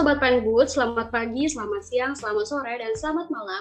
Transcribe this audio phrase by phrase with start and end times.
[0.00, 3.60] Sobat Penwood, selamat pagi, selamat siang, selamat sore, dan selamat malam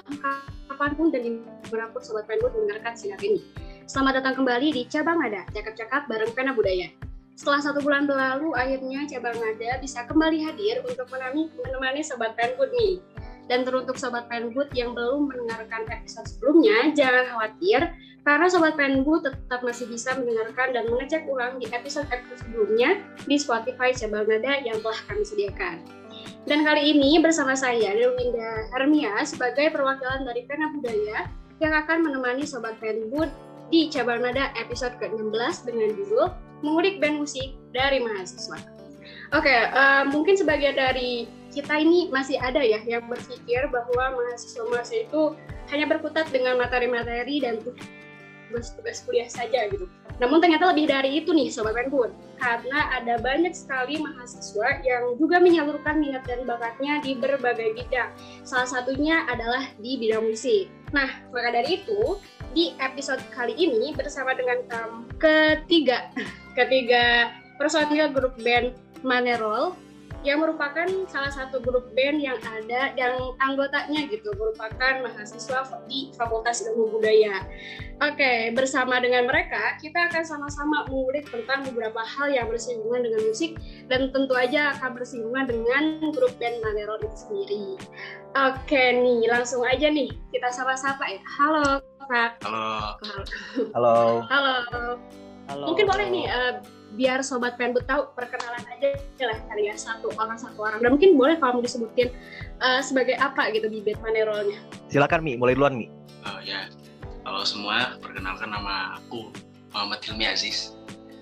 [0.72, 1.36] kapan pun dan di
[1.68, 3.44] mana pun Sobat Penwood mendengarkan sinar ini.
[3.92, 6.96] Selamat datang kembali di Cabang Nada, cakap-cakap bareng Pena Budaya.
[7.36, 12.72] Setelah satu bulan berlalu, akhirnya Cabang Nada bisa kembali hadir untuk menemani, menemani Sobat Penwood
[12.72, 13.04] nih.
[13.52, 17.92] Dan teruntuk Sobat Penwood yang belum mendengarkan episode sebelumnya, jangan khawatir,
[18.24, 22.96] karena Sobat Penwood tetap masih bisa mendengarkan dan mengecek ulang di episode-episode sebelumnya
[23.28, 25.99] di Spotify Cabang Nada yang telah kami sediakan.
[26.48, 31.30] Dan kali ini bersama saya, Delwinda Hermia, sebagai perwakilan dari Pena Budaya
[31.60, 33.30] yang akan menemani Sobat Penwood
[33.70, 36.26] di Cabang Nada episode ke-16 dengan judul
[36.66, 38.58] Mengulik Band Musik dari Mahasiswa.
[39.30, 45.22] Oke, uh, mungkin sebagian dari kita ini masih ada ya yang berpikir bahwa mahasiswa-mahasiswa itu
[45.70, 49.86] hanya berkutat dengan materi-materi dan tugas-tugas kuliah saja gitu.
[50.20, 55.40] Namun ternyata lebih dari itu nih Sobat Penpun, karena ada banyak sekali mahasiswa yang juga
[55.40, 58.12] menyalurkan minat dan bakatnya di berbagai bidang.
[58.44, 60.68] Salah satunya adalah di bidang musik.
[60.92, 62.20] Nah, maka dari itu,
[62.52, 66.12] di episode kali ini bersama dengan um, ketiga,
[66.58, 69.76] ketiga personil grup band Manerol
[70.28, 76.60] yang merupakan salah satu grup band yang ada yang anggotanya gitu merupakan mahasiswa di Fakultas
[76.68, 77.48] Ilmu Budaya.
[78.04, 83.56] Oke, bersama dengan mereka kita akan sama-sama mengulik tentang beberapa hal yang bersinggungan dengan musik
[83.88, 87.66] dan tentu aja akan bersinggungan dengan grup band Maneron itu sendiri.
[88.36, 91.22] Oke nih, langsung aja nih kita sapa-sapa ya.
[91.40, 92.44] Halo Kak.
[92.44, 92.98] Halo.
[93.72, 93.98] Halo.
[94.28, 94.56] Halo.
[94.68, 95.29] Halo.
[95.50, 96.54] Mungkin boleh nih uh,
[96.94, 98.94] biar sobat penbut tahu perkenalan aja
[99.26, 100.80] lah kali ya satu orang satu orang.
[100.82, 102.14] Dan mungkin boleh kamu disebutin
[102.62, 104.62] uh, sebagai apa gitu di band manerolnya?
[104.94, 105.34] Silakan Mi.
[105.38, 105.90] Mulai duluan Mi.
[106.26, 106.70] Oh ya.
[107.26, 109.34] Halo semua perkenalkan nama aku
[109.74, 110.78] Muhammad Hilmi Aziz.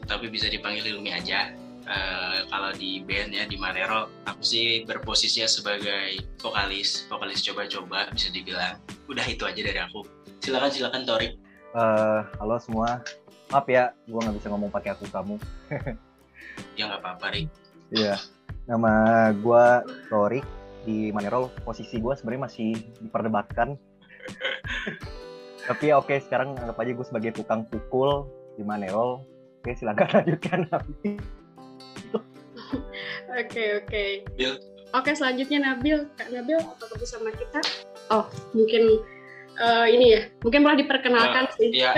[0.08, 1.56] Tapi bisa dipanggil Hilmi aja.
[1.88, 8.28] Uh, kalau di band ya di Manero aku sih berposisi sebagai vokalis vokalis coba-coba bisa
[8.36, 8.76] dibilang.
[9.08, 10.04] Udah itu aja dari aku.
[10.44, 11.40] Silakan silakan Tori.
[11.72, 13.04] Uh, halo semua
[13.52, 15.36] maaf ya gue nggak bisa ngomong pakai aku kamu.
[16.74, 17.50] Ya nggak apa-apa Rik.
[17.94, 18.18] Iya.
[18.66, 18.94] Nama
[19.34, 19.66] gue
[20.10, 20.46] Torik
[20.90, 23.78] di Manero posisi gue sebenarnya masih diperdebatkan.
[25.70, 28.26] Tapi oke okay, sekarang anggap aja gue sebagai tukang pukul
[28.58, 29.22] di Manero
[29.62, 30.60] oke silakan lanjutkan.
[30.70, 31.18] Nabil
[33.38, 33.66] oke.
[33.86, 34.06] Oke
[34.94, 36.10] oke selanjutnya Nabil.
[36.18, 37.62] Kak Nabil apa sama kita?
[38.10, 38.26] Oh
[38.58, 39.02] mungkin
[39.62, 41.70] uh, ini ya mungkin boleh diperkenalkan uh, sih.
[41.70, 41.94] iya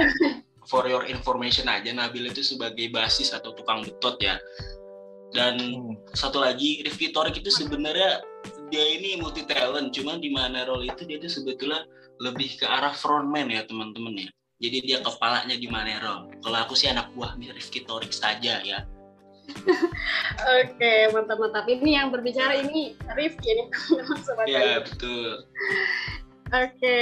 [0.69, 4.37] for your information aja Nabil itu sebagai basis atau tukang betot ya
[5.33, 5.97] dan hmm.
[6.13, 8.21] satu lagi Rifki Torik itu sebenarnya
[8.69, 11.85] dia ini multi talent cuma di mana role itu dia itu sebetulnya
[12.21, 14.29] lebih ke arah frontman ya teman-teman ya
[14.61, 18.85] jadi dia kepalanya di mana role kalau aku sih anak buah Rifki Torik saja ya
[20.61, 21.65] Oke, mantap-mantap.
[21.65, 23.67] Ini yang berbicara ini Rifki nih,
[24.53, 25.41] Ya, betul.
[26.49, 26.97] Oke,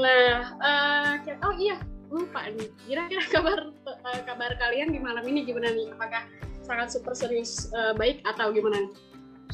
[0.00, 1.76] nah, uh, oh iya,
[2.10, 2.68] lupa nih.
[2.86, 5.90] Kira-kira kabar uh, kabar kalian di malam ini gimana nih?
[5.94, 6.22] Apakah
[6.62, 8.90] sangat super serius uh, baik atau gimana?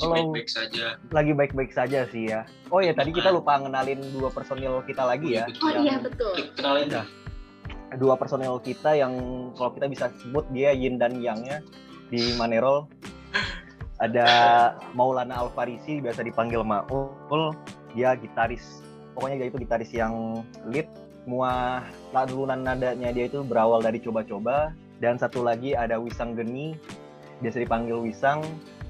[0.01, 0.97] Oh, baik-baik saja.
[1.13, 2.49] Lagi baik-baik saja sih ya.
[2.73, 5.45] Oh ya tadi kita lupa ngenalin dua personil kita lagi ya.
[5.61, 6.33] Oh iya betul.
[6.57, 7.07] Kenalin dah.
[8.01, 9.13] Dua personil kita yang
[9.53, 11.61] kalau kita bisa sebut dia Yin dan Yang-nya
[12.09, 12.89] di Manerol.
[14.01, 14.27] Ada
[14.97, 17.53] Maulana Alfarisi biasa dipanggil Maul.
[17.93, 18.81] Dia gitaris.
[19.13, 20.41] Pokoknya dia itu gitaris yang
[20.73, 20.89] lead
[21.23, 24.75] semua lalunan nadanya dia itu berawal dari coba-coba.
[24.99, 26.75] Dan satu lagi ada Wisang Geni.
[27.43, 28.43] Biasa dipanggil Wisang.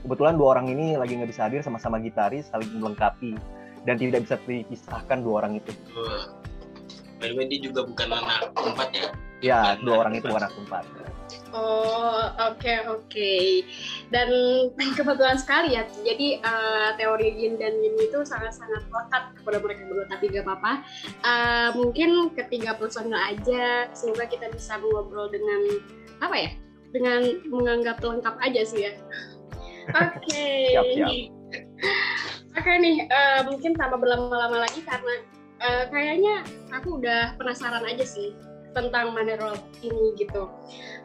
[0.05, 3.37] Kebetulan dua orang ini lagi nggak bisa hadir sama-sama gitaris saling melengkapi.
[3.85, 5.73] Dan tidak bisa dipisahkan dua orang itu.
[7.23, 9.07] By the way, dia juga bukan anak empat ya?
[9.39, 10.85] Ya, dua orang itu bukan anak empat.
[11.55, 13.07] Oh, oke okay, oke.
[13.07, 13.63] Okay.
[14.11, 14.27] Dan
[14.99, 15.87] kebetulan sekali ya.
[16.03, 20.07] Jadi uh, teori yin dan yin itu sangat-sangat lekat kepada mereka berdua.
[20.11, 20.73] Tapi gak apa-apa.
[21.23, 23.87] Uh, mungkin ketiga personil aja.
[23.95, 25.79] Semoga kita bisa ngobrol dengan
[26.19, 26.51] apa ya?
[26.91, 28.93] Dengan menganggap lengkap aja sih ya.
[30.11, 30.75] Oke.
[30.75, 31.31] Okay.
[32.53, 35.25] Oke okay, nih, uh, mungkin tanpa berlama-lama lagi karena
[35.63, 36.43] uh, kayaknya
[36.75, 38.35] aku udah penasaran aja sih
[38.73, 40.49] tentang Manerol ini gitu.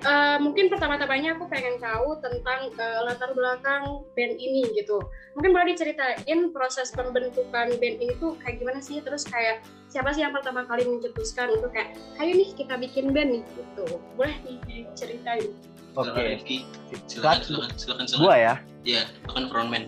[0.07, 5.03] Uh, mungkin pertama-tamanya aku pengen tahu tentang uh, latar belakang band ini gitu.
[5.35, 9.03] Mungkin boleh diceritain proses pembentukan band ini tuh kayak gimana sih?
[9.03, 13.35] Terus kayak siapa sih yang pertama kali mencetuskan untuk kayak, ayo nih kita bikin band
[13.35, 13.99] nih gitu.
[14.15, 15.51] Boleh nih ceritain.
[15.99, 16.39] Oke.
[16.39, 16.63] Okay.
[17.09, 18.23] Silakan, silakan, silakan, silakan.
[18.23, 18.55] Gua ya.
[18.87, 19.83] Iya, bukan frontman.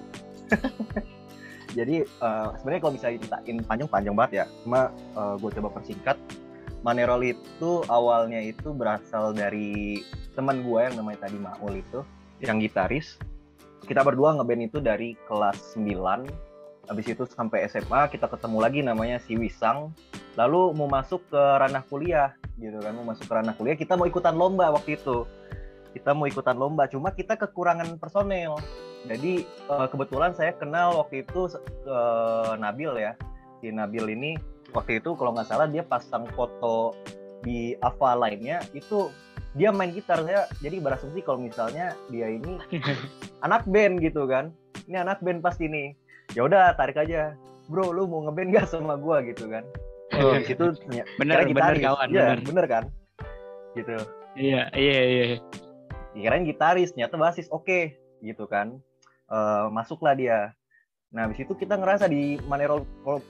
[1.74, 6.18] Jadi uh, sebenarnya kalau bisa diceritain panjang-panjang banget ya, cuma uh, gue coba persingkat.
[6.80, 10.00] Manerol itu awalnya itu berasal dari
[10.31, 12.01] teman gue yang namanya tadi Maul itu,
[12.39, 13.19] yang gitaris.
[13.80, 16.30] kita berdua ngeband itu dari kelas 9
[16.89, 19.94] habis itu sampai SMA kita ketemu lagi namanya si Wisang.
[20.38, 22.94] Lalu mau masuk ke ranah kuliah gitu kan.
[22.98, 25.25] Mau masuk ke ranah kuliah kita mau ikutan lomba waktu itu.
[25.94, 28.57] Kita mau ikutan lomba cuma kita kekurangan personel
[29.07, 31.48] jadi eh, kebetulan saya kenal waktu itu
[31.86, 32.00] ke
[32.60, 33.16] Nabil ya.
[33.63, 34.31] Si Nabil ini
[34.75, 36.96] waktu itu kalau nggak salah dia pasang foto
[37.40, 39.07] di Ava lainnya itu
[39.56, 40.19] dia main gitar.
[40.28, 42.60] Saya jadi berasumsi kalau misalnya dia ini
[43.46, 44.51] anak band gitu kan.
[44.90, 45.96] Ini anak band pasti nih.
[46.36, 47.38] Ya udah tarik aja.
[47.69, 49.62] Bro lu mau ngeband gak sama gua gitu kan?
[50.18, 50.74] Oh, di situ
[51.22, 52.42] bener bener kawan ya, bener.
[52.42, 52.84] bener kan?
[53.78, 53.94] Gitu.
[54.34, 55.25] Iya iya iya.
[56.18, 57.94] Kirain gitaris ternyata basis oke okay,
[58.25, 58.81] gitu kan
[59.30, 60.52] uh, masuklah dia
[61.10, 62.86] nah habis itu kita ngerasa di Manerol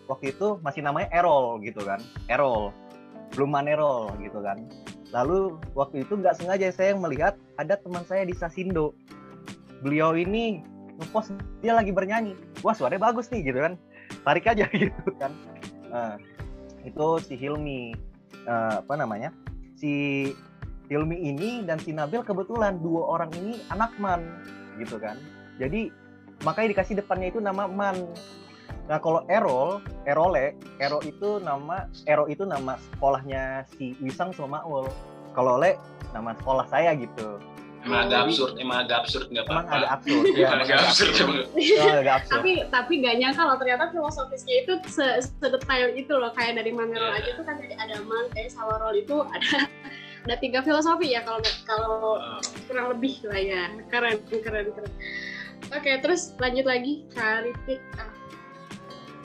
[0.08, 2.76] waktu itu masih namanya Erol gitu kan Erol
[3.32, 4.60] belum Manerol gitu kan
[5.10, 8.94] Lalu waktu itu nggak sengaja saya melihat ada teman saya di Sasindo.
[9.82, 10.62] Beliau ini
[11.02, 11.34] ngepost
[11.66, 12.38] dia lagi bernyanyi.
[12.62, 13.74] Wah suaranya bagus nih gitu kan.
[14.22, 15.34] Tarik aja gitu kan.
[15.90, 16.16] Nah,
[16.86, 17.98] itu si Hilmi
[18.46, 19.34] uh, apa namanya?
[19.74, 20.30] Si
[20.90, 24.22] Hilmi ini dan si Nabil kebetulan dua orang ini anak man
[24.78, 25.18] gitu kan.
[25.60, 25.92] Jadi
[26.48, 28.00] makanya dikasih depannya itu nama man
[28.90, 34.90] Nah kalau Erol, Erole, Ero itu nama Ero itu nama sekolahnya si Wisang sama Maul.
[35.38, 35.78] Kalau Le
[36.10, 37.38] nama sekolah saya gitu.
[37.80, 39.62] Emang agak absurd, emang agak absurd nggak apa-apa.
[39.64, 40.48] Emang agak absurd, ya.
[40.52, 41.14] agak absurd.
[41.16, 42.36] agak absurd.
[42.36, 45.08] tapi tapi nggak nyangka loh ternyata filosofisnya itu se
[45.40, 47.24] sedetail itu loh kayak dari Manero yeah.
[47.24, 49.70] aja tuh kan ada man, kayak Sawarol itu ada
[50.28, 52.44] ada tiga filosofi ya kalau kalau uh.
[52.68, 54.92] kurang lebih lah ya keren keren keren.
[55.70, 58.10] Oke terus lanjut lagi Karitik ah,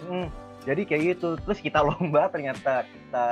[0.04, 0.28] Hmm,
[0.68, 1.36] jadi kayak gitu.
[1.40, 3.28] Terus kita lomba ternyata kita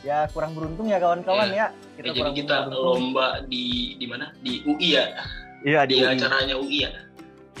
[0.00, 1.68] ya kurang beruntung ya kawan-kawan ya.
[1.72, 2.00] ya.
[2.00, 2.84] Kita ya, jadi kita beruntung.
[3.12, 4.32] lomba di di mana?
[4.40, 5.04] Di UI ya.
[5.64, 6.12] Iya di, di UI.
[6.16, 6.90] acaranya UI ya.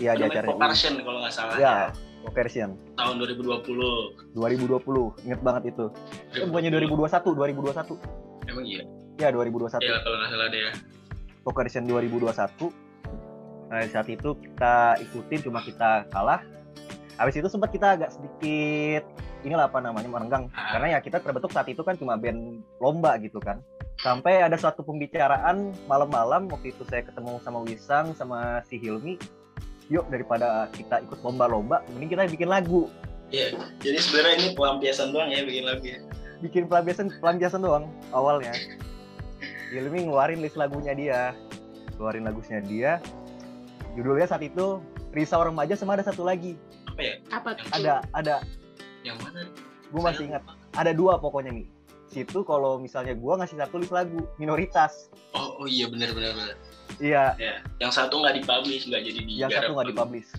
[0.00, 1.56] Iya di acaranya Vocation kalau nggak salah.
[1.60, 1.76] Iya,
[2.24, 2.70] Vocation.
[2.96, 4.32] Tahun 2020.
[4.32, 5.86] 2020, inget banget itu.
[6.32, 8.48] Itu bukannya 2021, 2021.
[8.48, 8.82] Emang iya?
[9.20, 9.84] Iya 2021.
[9.84, 10.72] Iya kalau nggak salah deh ya.
[11.44, 12.83] Vocation 2021.
[13.74, 16.46] Nah, saat itu kita ikutin cuma kita kalah.
[17.18, 19.02] Habis itu sempat kita agak sedikit
[19.42, 20.46] inilah apa namanya merenggang.
[20.54, 20.78] Ah.
[20.78, 23.58] karena ya kita terbentuk saat itu kan cuma band lomba gitu kan.
[23.98, 29.18] Sampai ada suatu pembicaraan malam-malam waktu itu saya ketemu sama Wisang sama si Hilmi
[29.90, 32.86] yuk daripada kita ikut lomba-lomba mending kita bikin lagu.
[33.34, 35.98] Iya jadi sebenarnya ini pelampiasan doang ya bikin lagu ya?
[36.46, 38.54] Bikin pelampiasan pelampiasan doang awalnya.
[39.74, 41.34] Hilmi ngeluarin list lagunya dia.
[41.98, 42.92] Ngeluarin lagunya dia
[43.94, 44.82] judulnya saat itu
[45.14, 46.58] Risau Remaja sama ada satu lagi
[46.94, 47.14] apa ya?
[47.34, 47.66] Apa tuh?
[47.74, 48.36] Ada, ada.
[49.02, 49.50] Yang mana?
[49.90, 50.46] Gue masih ingat.
[50.78, 51.66] Ada dua pokoknya nih.
[52.06, 55.10] Situ kalau misalnya gue ngasih satu list lagu minoritas.
[55.34, 56.54] Oh, oh iya benar benar benar.
[57.02, 57.34] Iya.
[57.42, 57.54] Ya.
[57.82, 59.32] Yang satu nggak dipublish, nggak jadi di.
[59.42, 60.30] Yang satu nggak dipublish.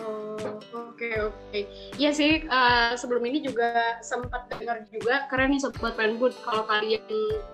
[0.00, 1.36] Oh, oke okay, oke.
[1.52, 1.68] Okay.
[2.00, 7.04] Iya sih, uh, sebelum ini juga sempat dengar juga keren nih sobat Penbud kalau kalian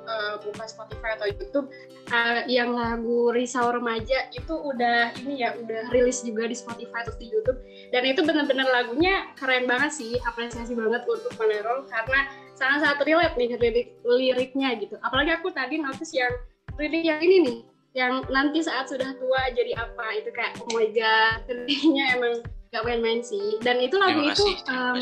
[0.07, 1.67] uh, buka Spotify atau YouTube
[2.15, 7.19] uh, yang lagu Risau Remaja itu udah ini ya udah rilis juga di Spotify atau
[7.19, 7.59] di YouTube
[7.91, 12.23] dan itu benar-benar lagunya keren banget sih, apresiasi banget untuk Manerol karena
[12.55, 14.95] sangat-sangat relate nih lirik liriknya gitu.
[15.03, 16.31] Apalagi aku tadi notice yang
[16.79, 17.59] lirik yang ini nih
[17.97, 22.35] yang nanti saat sudah tua jadi apa itu kayak oh my god ternyata emang
[22.73, 23.57] gak main-main sih.
[23.65, 24.97] Dan itu lagu itu um,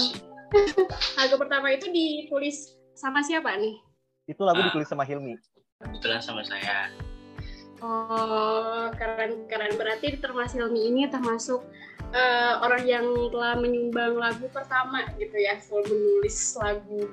[1.18, 3.76] lagu pertama itu ditulis sama siapa nih?
[4.30, 5.34] Itu lagu uh, ditulis sama Hilmi.
[5.82, 6.90] Kebetulan sama saya.
[7.82, 9.74] Oh keren keren.
[9.76, 11.60] Berarti termasuk Hilmi ini termasuk
[12.14, 17.10] uh, orang yang telah menyumbang lagu pertama gitu ya full menulis lagu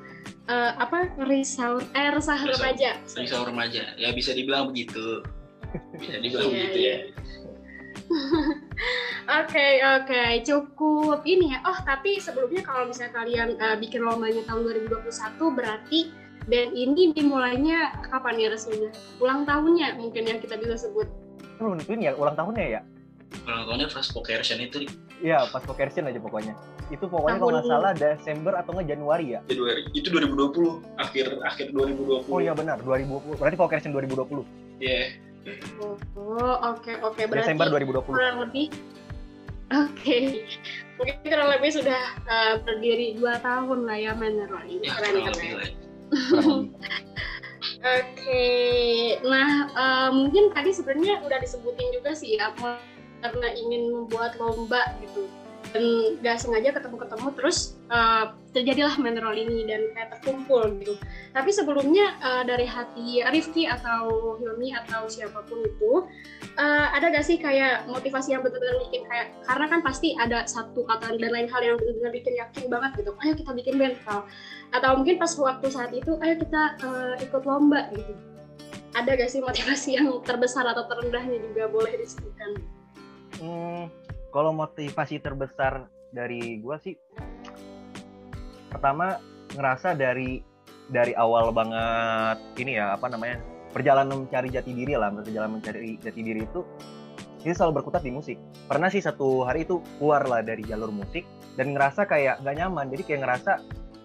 [0.47, 1.11] uh, apa?
[1.25, 3.01] Risau eh resah remaja.
[3.17, 3.97] Risau remaja.
[3.97, 5.25] Ya bisa dibilang begitu
[5.97, 6.97] bisa dibilang yeah, gitu ya
[9.23, 10.31] Oke okay, oke okay.
[10.43, 11.63] cukup ini ya.
[11.63, 15.07] Oh tapi sebelumnya kalau misalnya kalian uh, bikin lombanya tahun 2021
[15.55, 15.99] berarti
[16.51, 18.91] dan ini dimulainya kapan ya resminya?
[19.23, 21.07] Ulang tahunnya mungkin yang kita bisa sebut.
[21.55, 22.81] Belum nentuin ya ulang tahunnya ya?
[23.47, 24.77] Ulang tahunnya pas Pokersion itu.
[25.23, 26.53] Iya pas Pokersion aja pokoknya.
[26.91, 29.39] Itu pokoknya kalau nggak salah Desember atau nggak Januari ya?
[29.47, 29.87] Januari.
[29.95, 32.27] Itu 2020 akhir akhir 2020.
[32.27, 33.39] Oh iya benar 2020.
[33.39, 34.83] Berarti Pokersion 2020.
[34.83, 34.91] Iya.
[34.91, 35.32] Yeah
[35.83, 37.23] Oh, oke okay, oke okay.
[37.27, 38.07] berarti Desember 2020.
[38.07, 38.67] Kurang lebih
[39.73, 40.23] Oke, okay.
[41.01, 45.33] mungkin kurang lebih sudah uh, berdiri dua tahun lah ya Manero ini ya, keren keren.
[46.13, 46.69] Oke,
[47.81, 49.17] okay.
[49.25, 52.53] nah uh, mungkin tadi sebenarnya udah disebutin juga sih ya
[53.23, 55.25] karena ingin membuat lomba gitu.
[56.21, 60.93] Gak sengaja ketemu-ketemu terus uh, terjadilah mineral ini dan kayak terkumpul gitu.
[61.33, 66.05] Tapi sebelumnya uh, dari hati Rifki atau Hilmi atau siapa pun itu
[66.61, 70.85] uh, ada gak sih kayak motivasi yang benar-benar bikin kayak karena kan pasti ada satu
[70.85, 73.11] kata dan lain hal yang benar-benar bikin yakin banget gitu.
[73.25, 73.95] Ayo kita bikin band
[74.73, 78.13] atau mungkin pas waktu saat itu ayo kita uh, ikut lomba gitu.
[78.93, 82.61] Ada gak sih motivasi yang terbesar atau terendahnya juga boleh disebutkan?
[83.41, 83.89] Hmm,
[84.33, 86.97] kalau motivasi terbesar dari gue sih
[88.73, 89.21] pertama
[89.53, 90.41] ngerasa dari
[90.89, 93.37] dari awal banget ini ya apa namanya
[93.69, 96.65] perjalanan mencari jati diri lah perjalanan mencari jati diri itu
[97.43, 98.39] ini selalu berkutat di musik.
[98.71, 101.27] Pernah sih satu hari itu keluar lah dari jalur musik
[101.59, 102.87] dan ngerasa kayak gak nyaman.
[102.87, 103.51] Jadi kayak ngerasa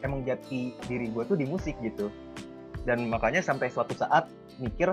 [0.03, 2.11] emang jati diri gue tuh di musik gitu.
[2.83, 4.27] Dan makanya sampai suatu saat
[4.59, 4.91] mikir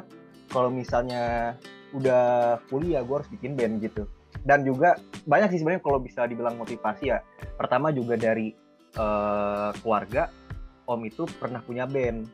[0.54, 1.58] kalau misalnya
[1.98, 4.06] udah kuliah gue harus bikin band gitu
[4.46, 7.20] dan juga banyak sih sebenarnya kalau bisa dibilang motivasi ya.
[7.58, 8.54] Pertama juga dari
[8.96, 10.30] uh, keluarga
[10.86, 12.30] om itu pernah punya band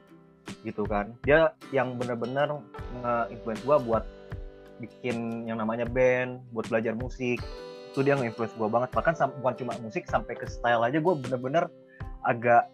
[0.68, 1.16] gitu kan.
[1.24, 2.60] Dia yang bener-bener
[3.00, 4.04] nge-influence gue buat
[4.84, 7.40] bikin yang namanya band buat belajar musik.
[7.96, 8.92] Itu dia nge-influence gue banget.
[8.92, 11.72] Bahkan bukan cuma musik sampai ke style aja gue bener-bener
[12.28, 12.68] agak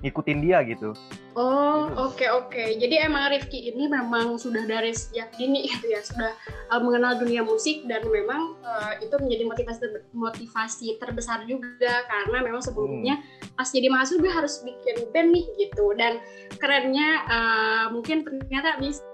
[0.00, 0.96] ngikutin dia gitu
[1.38, 1.94] Oh, gitu.
[1.94, 2.50] oke okay, oke.
[2.50, 2.68] Okay.
[2.74, 6.34] Jadi emang Rifki ini memang sudah dari sejak dini gitu ya, sudah
[6.74, 12.38] uh, mengenal dunia musik dan memang uh, itu menjadi motivasi ter motivasi terbesar juga karena
[12.42, 13.54] memang sebelumnya hmm.
[13.54, 16.18] pas jadi mahasiswa harus bikin band nih gitu dan
[16.58, 19.06] kerennya uh, mungkin ternyata bisa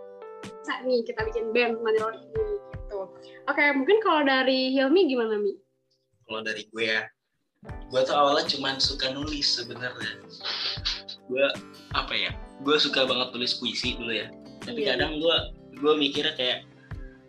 [0.88, 3.12] nih kita bikin band Manila ini gitu.
[3.46, 5.52] Oke, okay, mungkin kalau dari Hilmi gimana Mi?
[6.26, 7.06] Kalau dari gue ya,
[7.86, 10.20] gue tuh awalnya cuma suka nulis sebenarnya.
[11.26, 11.46] Gue
[11.94, 12.30] apa ya
[12.62, 14.28] gue suka banget tulis puisi dulu ya.
[14.64, 14.96] Tapi yeah.
[14.96, 15.36] kadang gue
[15.76, 16.66] gue mikirnya kayak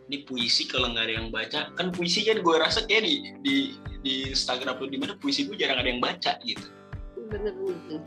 [0.07, 3.13] ini puisi kalau nggak ada yang baca kan puisi kan gue rasa kayak di
[3.43, 3.55] di
[4.01, 6.67] di Instagram tuh di mana puisi gue jarang ada yang baca gitu.
[7.27, 8.01] Bener bener.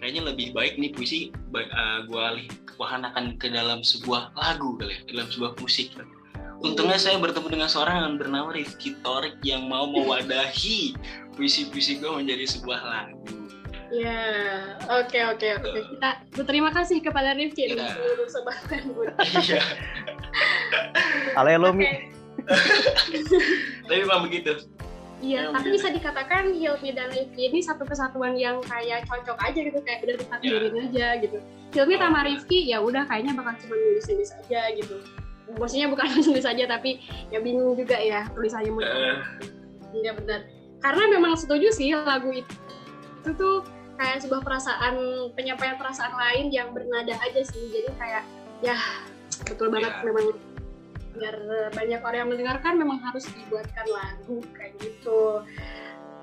[0.00, 2.48] Kayaknya lebih baik nih puisi uh, gue alih
[2.80, 5.92] wahanakan ke dalam sebuah lagu kali ya dalam sebuah musik.
[6.60, 10.92] Untungnya saya bertemu dengan seorang yang bernama Rifki Torik yang mau mewadahi
[11.34, 13.40] puisi-puisi gue menjadi sebuah lagu.
[13.90, 14.22] Ya,
[14.86, 15.68] oke oke oke.
[15.98, 17.90] Kita berterima kasih kepada Rifki yeah.
[17.90, 19.10] seluruh sobat Penbun.
[19.42, 19.62] Iya.
[21.34, 22.06] Halo Mi.
[23.90, 24.62] Tapi memang begitu.
[25.20, 29.76] Iya, tapi bisa dikatakan Hilmi dan Rifki ini satu kesatuan yang kayak cocok aja gitu,
[29.84, 30.86] kayak udah ditakdirin yeah.
[30.88, 31.38] aja gitu.
[31.76, 32.00] Hilmi oh.
[32.00, 34.96] sama Rifki ya udah kayaknya bakal cuma nulis-nulis aja gitu.
[35.60, 38.80] Maksudnya bukan nulis aja tapi ya bingung juga ya tulisannya mau.
[39.92, 40.14] Iya uh.
[40.16, 40.40] benar.
[40.80, 42.56] Karena memang setuju sih lagu itu,
[43.20, 43.60] itu tuh
[44.00, 44.96] kayak sebuah perasaan
[45.36, 48.24] penyampaian perasaan lain yang bernada aja sih jadi kayak
[48.64, 48.76] ya
[49.44, 50.04] betul banget yeah.
[50.08, 50.26] memang
[51.20, 51.36] biar
[51.76, 55.44] banyak orang yang mendengarkan memang harus dibuatkan lagu kayak gitu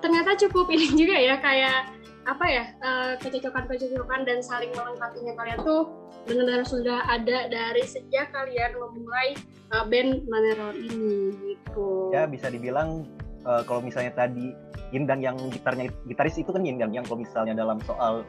[0.02, 1.94] ternyata cukup ini juga ya kayak
[2.28, 5.88] apa ya uh, kecocokan-kecocokan dan saling melengkapinya kalian tuh
[6.28, 9.32] benar-benar sudah ada dari sejak kalian memulai
[9.72, 12.12] uh, band Maneror ini gitu.
[12.12, 13.08] Ya bisa dibilang
[13.48, 14.52] uh, kalau misalnya tadi
[14.92, 18.22] Yin dan yang gitarnya gitaris itu kan Yin dan yang kalau misalnya dalam soal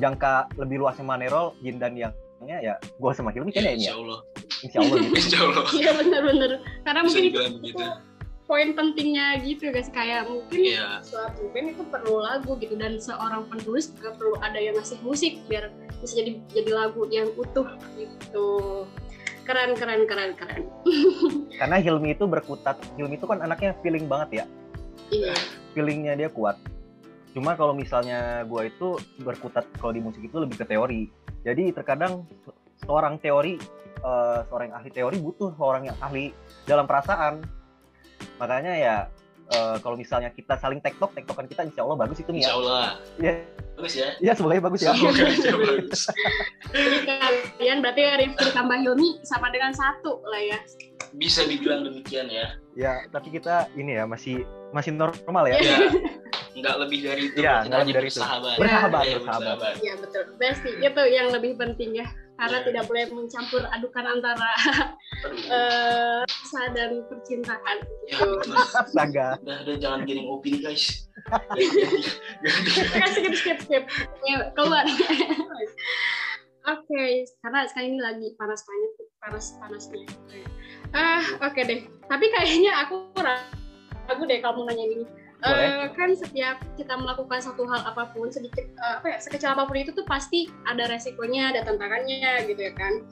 [0.00, 3.94] jangka lebih luasnya Manerol Yin dan yangnya ya gue sama Hilmi kayaknya ini ya.
[3.94, 4.18] Allah.
[4.64, 5.14] Insya Allah gitu.
[5.20, 5.64] Insya Allah.
[5.76, 6.50] Iya benar-benar.
[6.82, 7.84] Karena Bisa mungkin itu
[8.44, 11.00] poin pentingnya gitu guys kayak mungkin yeah.
[11.00, 15.40] suatu band itu perlu lagu gitu dan seorang penulis juga perlu ada yang ngasih musik
[15.48, 15.72] biar
[16.04, 17.64] bisa jadi jadi lagu yang utuh
[17.96, 18.48] gitu
[19.44, 20.62] keren keren keren keren.
[21.60, 22.80] Karena Hilmi itu berkutat.
[22.96, 24.44] Hilmi itu kan anaknya feeling banget ya.
[25.12, 25.34] Iya.
[25.76, 26.56] Feelingnya dia kuat.
[27.36, 31.10] Cuma kalau misalnya gue itu berkutat kalau di musik itu lebih ke teori.
[31.44, 32.24] Jadi terkadang
[32.86, 33.60] seorang teori
[34.00, 36.30] uh, seorang ahli teori butuh seorang yang ahli
[36.64, 37.42] dalam perasaan.
[38.38, 38.96] Makanya ya
[39.52, 42.56] uh, kalau misalnya kita saling tektok tektokan kita insya Allah bagus itu nih ya insya
[42.56, 42.86] Allah
[43.20, 43.32] ya
[43.74, 45.24] bagus ya iya semoga bagus ya semoga
[45.74, 46.00] bagus
[46.72, 50.58] jadi kalian berarti Rifki tambah Hilmi sama dengan satu lah ya
[51.14, 54.42] bisa dibilang demikian ya ya tapi kita ini ya masih
[54.74, 55.56] masih normal ya.
[55.62, 55.76] Iya.
[56.58, 57.36] Enggak lebih dari itu.
[57.42, 58.20] Iya, enggak lebih dari itu.
[58.22, 58.56] Bersahabat.
[58.62, 59.74] Bersahabat, ya, bersahabat.
[59.82, 60.22] Iya, betul.
[60.38, 62.06] Besti itu yang lebih penting ya.
[62.34, 62.64] Karena ya.
[62.66, 64.50] tidak boleh mencampur adukan antara
[65.54, 66.22] uh,
[66.74, 67.76] dan percintaan.
[68.10, 68.28] Gitu.
[68.74, 69.38] Astaga.
[69.46, 71.06] Udah, udah jangan giring opini, guys.
[73.14, 73.84] skip, skip, skip.
[74.26, 74.82] Ya, keluar.
[76.64, 80.00] Oke, okay, karena sekarang ini lagi panas banget, panas panasnya.
[80.96, 81.80] Ah, oke okay deh.
[82.08, 85.04] Tapi kayaknya aku ragu deh kalau nanya ini.
[85.44, 89.68] Uh, kan setiap kita melakukan satu hal apa pun sedikit uh, apa ya sekecil apa
[89.68, 93.04] pun itu tuh pasti ada resikonya ada tantangannya gitu ya kan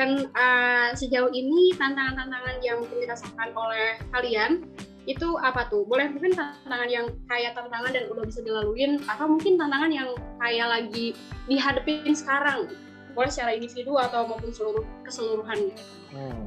[0.00, 4.64] dan uh, sejauh ini tantangan-tantangan yang mungkin dirasakan oleh kalian
[5.08, 5.88] itu apa tuh?
[5.88, 10.68] Boleh mungkin tantangan yang kayak tantangan dan udah bisa dilaluin atau mungkin tantangan yang kayak
[10.68, 11.16] lagi
[11.48, 12.68] dihadapin sekarang.
[13.16, 15.72] Boleh secara individu atau maupun seluruh keseluruhan.
[16.12, 16.44] Hmm.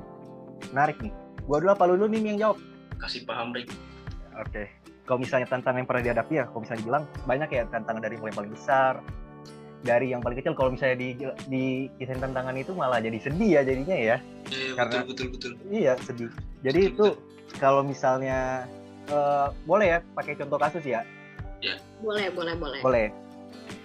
[0.69, 1.13] Menarik nih.
[1.49, 2.57] Gua dulu apa lu nih yang jawab?
[3.01, 3.73] Kasih paham Rick.
[4.37, 4.80] Oke.
[5.12, 8.32] Kalau misalnya tantangan yang pernah dihadapi ya, kalau misalnya dibilang banyak ya tantangan dari mulai
[8.32, 9.03] paling besar,
[9.84, 10.56] dari yang paling kecil.
[10.56, 11.20] Kalau misalnya di
[11.51, 11.63] di
[12.00, 14.18] kisah tantangan itu malah jadi sedih ya jadinya ya.
[14.48, 15.51] Iya Karena- betul betul betul.
[15.68, 16.32] Iya sedih.
[16.63, 17.06] Jadi itu
[17.60, 18.63] kalau misalnya
[19.12, 21.03] eh, boleh ya pakai contoh kasus ya,
[22.00, 22.80] Boleh, boleh, boleh.
[22.80, 23.08] boleh.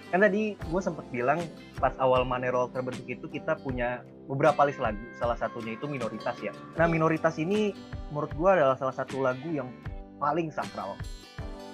[0.07, 1.43] Kan tadi gue sempat bilang
[1.75, 3.99] pas awal Manerol terbentuk itu kita punya
[4.31, 5.03] beberapa list lagu.
[5.19, 6.55] Salah satunya itu minoritas ya.
[6.79, 7.75] Nah minoritas ini
[8.15, 9.67] menurut gue adalah salah satu lagu yang
[10.17, 10.97] paling sakral.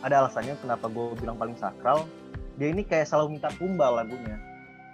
[0.04, 2.08] Ada alasannya kenapa gue bilang paling sakral.
[2.60, 4.38] Dia ini kayak selalu minta tumbal lagunya.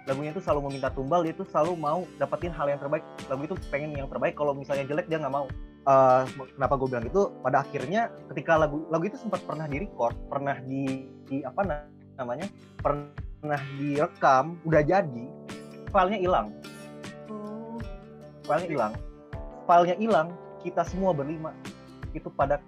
[0.08, 3.04] Lagunya itu selalu meminta tumbal, dia tuh selalu mau dapetin hal yang terbaik.
[3.28, 5.46] Lagu itu pengen yang terbaik, kalau misalnya jelek dia nggak mau.
[5.84, 6.22] Eh,
[6.56, 7.22] kenapa gue bilang itu?
[7.44, 11.90] Pada akhirnya ketika lagu lagu itu sempat pernah di record, pernah di, di apa na-
[12.16, 12.48] namanya,
[12.80, 15.24] pernah direkam, udah jadi,
[15.90, 16.48] filenya hilang
[18.46, 18.92] filenya hilang
[19.66, 20.28] filenya hilang
[20.62, 21.54] kita semua berlima
[22.10, 22.58] itu pada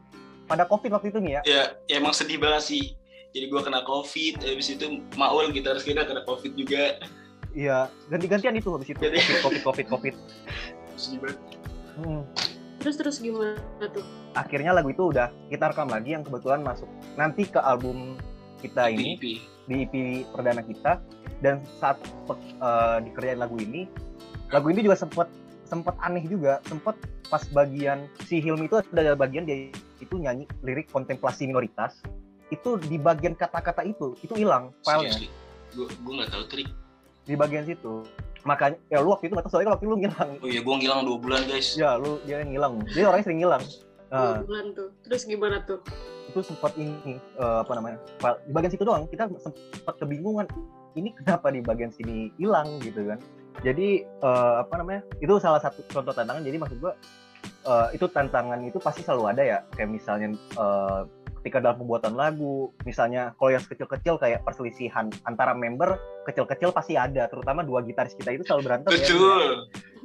[0.45, 2.85] pada covid waktu itu nih ya Ya, ya emang sedih banget sih.
[3.33, 4.85] Jadi gua kena covid, habis itu
[5.15, 7.01] Maul gitaris kita kena covid juga.
[7.53, 10.15] iya ganti-gantian itu habis itu Jadi- covid covid covid covid
[11.01, 11.39] Sedih banget.
[11.95, 12.23] Hmm.
[12.79, 13.57] Terus terus gimana
[13.89, 14.03] tuh?
[14.33, 18.17] akhirnya lagu itu udah kita rekam lagi yang kebetulan masuk nanti ke album
[18.59, 19.25] kita ini IP.
[19.63, 19.95] di EP
[20.33, 21.05] perdana kita
[21.39, 22.01] dan saat
[22.33, 23.85] eh, dikerjain lagu ini
[24.49, 25.29] lagu ini juga sempat
[25.73, 26.93] sempat aneh juga sempat
[27.27, 31.97] pas bagian si Hilmi itu ada bagian dia itu nyanyi lirik kontemplasi minoritas
[32.53, 35.33] itu di bagian kata-kata itu itu hilang filenya.
[35.73, 36.69] Gua gua nggak tahu trik.
[37.23, 38.03] di bagian situ
[38.43, 40.61] makanya ya lu waktu itu nggak tahu soalnya kalau waktu itu lu ngilang Oh iya,
[40.61, 41.69] gua ngilang dua bulan guys.
[41.73, 43.63] ya lu dia yang ngilang dia orangnya sering ngilang
[44.11, 44.89] nah, Dua bulan tuh.
[45.09, 45.81] Terus gimana tuh?
[46.23, 50.45] itu sempat ini eh, apa namanya file- di bagian situ doang kita sempat kebingungan
[50.93, 53.17] ini kenapa di bagian sini hilang gitu kan
[53.61, 56.97] jadi eh, apa namanya itu salah satu contoh tantangan jadi maksud gua
[57.45, 61.01] eh, itu tantangan itu pasti selalu ada ya kayak misalnya eh,
[61.43, 67.27] ketika dalam pembuatan lagu misalnya kalau yang kecil-kecil kayak perselisihan antara member kecil-kecil pasti ada
[67.27, 69.03] terutama dua gitaris kita itu selalu berantem ya.
[69.03, 69.45] Betul.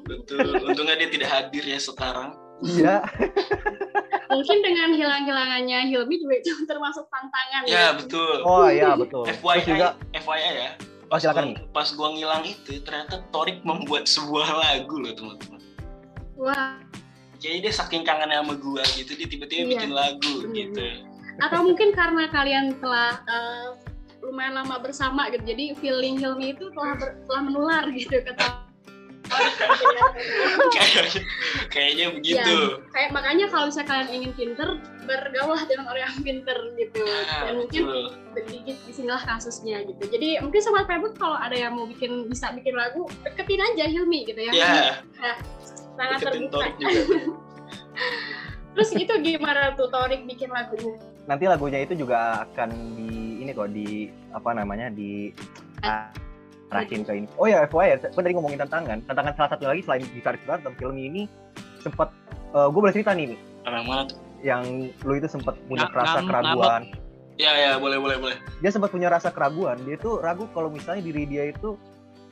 [0.07, 0.47] Betul.
[0.65, 2.33] Untungnya dia tidak hadir ya sekarang.
[2.65, 3.05] iya
[4.33, 8.41] Mungkin dengan hilang-hilangannya Hilmi juga itu termasuk tantangan Ya, betul.
[8.41, 10.71] oh iya betul FYI, juga FYI ya.
[11.07, 15.61] Oh Pas silakan gua, pas gua ngilang itu ternyata Torik membuat sebuah lagu loh teman-teman.
[16.35, 16.77] Wah,
[17.37, 20.55] Jadi dia saking kangennya sama gua gitu dia tiba-tiba Iya, bikin lagu bener.
[20.67, 20.85] gitu.
[21.37, 23.67] atau mungkin karena kalian telah eh,
[24.19, 25.45] lumayan lama bersama gitu.
[25.45, 28.66] Jadi feeling Hilmi itu telah ber- telah menular gitu kata
[29.27, 30.03] kayaknya
[31.73, 32.55] kayaknya begitu.
[32.91, 34.69] kayak makanya kalau misalnya kalian ingin pinter
[35.07, 37.03] bergaulah dengan orang yang pinter gitu.
[37.03, 37.83] Ah, dan mungkin
[38.35, 40.03] sedikit di sinilah kasusnya gitu.
[40.11, 44.27] Jadi mungkin sobat Facebook kalau ada yang mau bikin bisa bikin lagu deketin aja Hilmi
[44.27, 44.51] gitu ya.
[45.17, 45.33] Ya,
[45.97, 46.57] sangat deketin terbuka.
[46.61, 47.19] Torik juga.
[48.77, 50.93] terus itu gimana tuh Torik bikin lagunya?
[51.25, 55.33] Nanti lagunya itu juga akan di ini kok di apa namanya di
[56.67, 57.27] arahin ke ini.
[57.39, 58.99] Oh ya FYI, ya, gue tadi ngomongin tantangan.
[59.07, 61.25] Tantangan salah satu lagi selain gitaris berantem film ini
[61.79, 62.11] sempat
[62.51, 64.17] gue boleh cerita nih, mana tuh?
[64.45, 64.63] yang
[65.05, 66.81] lu itu sempat punya Ngam- rasa keraguan.
[67.37, 68.37] Ya ya boleh boleh boleh.
[68.65, 69.77] Dia sempat punya rasa keraguan.
[69.85, 71.77] Dia tuh ragu kalau misalnya diri dia itu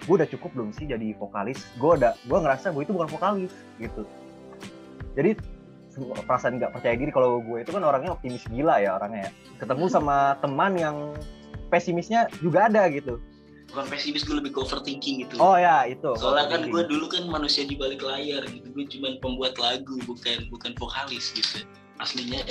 [0.06, 1.62] gue udah cukup belum sih jadi vokalis.
[1.78, 4.02] Gue udah gue ngerasa gue itu bukan vokalis gitu.
[5.14, 5.38] Jadi
[6.26, 9.32] perasaan nggak percaya diri kalau gue itu kan orangnya optimis gila ya orangnya ya.
[9.62, 10.98] Ketemu sama teman yang
[11.70, 13.22] pesimisnya juga ada gitu.
[13.72, 15.36] Bukan pesimis gue lebih ke overthinking gitu.
[15.42, 16.14] Oh ya itu.
[16.16, 18.68] Soalnya kan gue dulu kan manusia di balik layar gitu.
[18.72, 21.66] Gue cuma pembuat lagu bukan bukan vokalis gitu.
[22.00, 22.44] Aslinya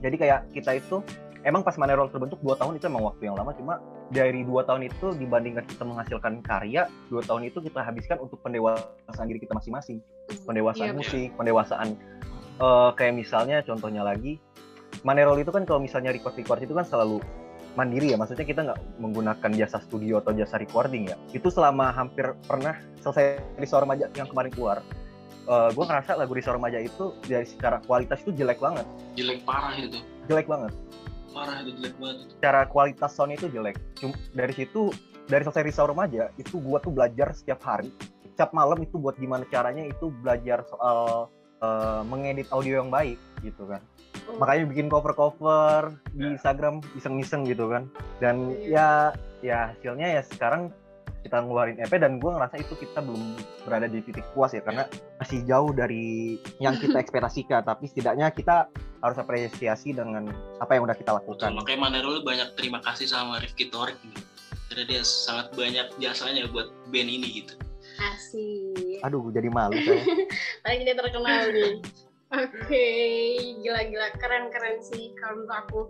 [0.00, 1.04] Jadi kayak kita itu
[1.44, 4.90] emang pas Manerol terbentuk dua tahun itu emang waktu yang lama cuma dari dua tahun
[4.90, 10.02] itu dibandingkan kita menghasilkan karya dua tahun itu kita habiskan untuk pendewasaan diri kita masing-masing
[10.44, 11.88] pendewasaan Iya, musik pendewasaan
[12.60, 14.36] eh, kayak misalnya contohnya lagi
[15.06, 17.22] Manerol itu kan kalau misalnya record record itu kan selalu
[17.78, 22.34] mandiri ya maksudnya kita nggak menggunakan jasa studio atau jasa recording ya itu selama hampir
[22.46, 24.78] pernah selesai Risau Remaja yang kemarin keluar
[25.50, 28.86] gue ngerasa lagu Risau Remaja itu dari secara kualitas itu jelek banget
[29.18, 29.98] jelek parah itu.
[30.30, 30.70] jelek banget
[31.30, 32.26] Parah itu jelek banget.
[32.36, 33.78] secara kualitas sound itu jelek.
[33.98, 34.90] Cuma dari situ
[35.30, 37.94] dari selesai risau remaja itu gua tuh belajar setiap hari.
[38.34, 41.30] Setiap malam itu buat gimana caranya itu belajar soal
[41.62, 43.82] eh, mengedit audio yang baik gitu kan.
[44.28, 44.36] Oh.
[44.38, 46.34] Makanya bikin cover-cover di Ya.
[46.36, 47.88] Instagram iseng-iseng gitu kan.
[48.18, 50.68] Dan ya ya hasilnya ya sekarang
[51.20, 53.36] kita ngeluarin EP dan gue ngerasa itu kita belum
[53.68, 54.88] berada di titik puas ya karena
[55.20, 58.72] masih jauh dari yang kita ekspektasikan tapi setidaknya kita
[59.04, 61.52] harus apresiasi dengan apa yang udah kita lakukan.
[61.52, 64.20] Betul, makanya Manero banyak terima kasih sama Rifki Torik gitu.
[64.70, 67.52] karena dia sangat banyak jasanya buat band ini gitu.
[68.00, 69.04] Asik.
[69.04, 70.00] Aduh, jadi malu saya.
[70.64, 71.74] Lagi dia terkenal nih.
[72.30, 72.86] Oke,
[73.58, 74.14] gila-gila.
[74.14, 75.80] Keren-keren sih kalau menurut aku.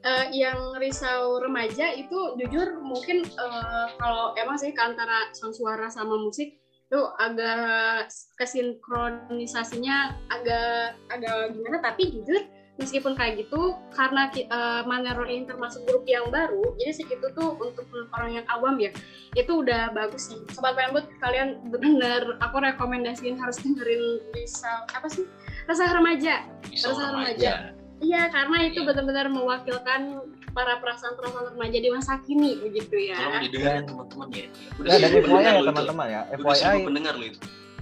[0.00, 6.16] Uh, yang risau remaja itu jujur mungkin uh, kalau emang sih antara sound suara sama
[6.16, 6.56] musik
[6.88, 8.08] itu agak
[8.40, 11.84] kesinkronisasinya agak agak gimana.
[11.84, 12.48] Tapi jujur
[12.80, 17.84] meskipun kayak gitu karena uh, Manero ini termasuk grup yang baru jadi segitu tuh untuk
[18.16, 18.88] orang yang awam ya
[19.36, 20.40] itu udah bagus sih.
[20.56, 25.28] Sobat penbut kalian benar aku rekomendasiin harus dengerin bisa apa sih
[25.70, 26.34] rasa remaja.
[26.66, 27.52] Bisa rasa remaja.
[28.00, 33.14] iya karena itu benar-benar mewakilkan para perasaan-perasaan remaja di masa kini begitu ya.
[33.14, 34.46] Tolong didengarin teman-teman ya.
[34.82, 37.38] Ya, dan seribu FYI ya teman-teman ya, Udah FYI pendengar loh itu.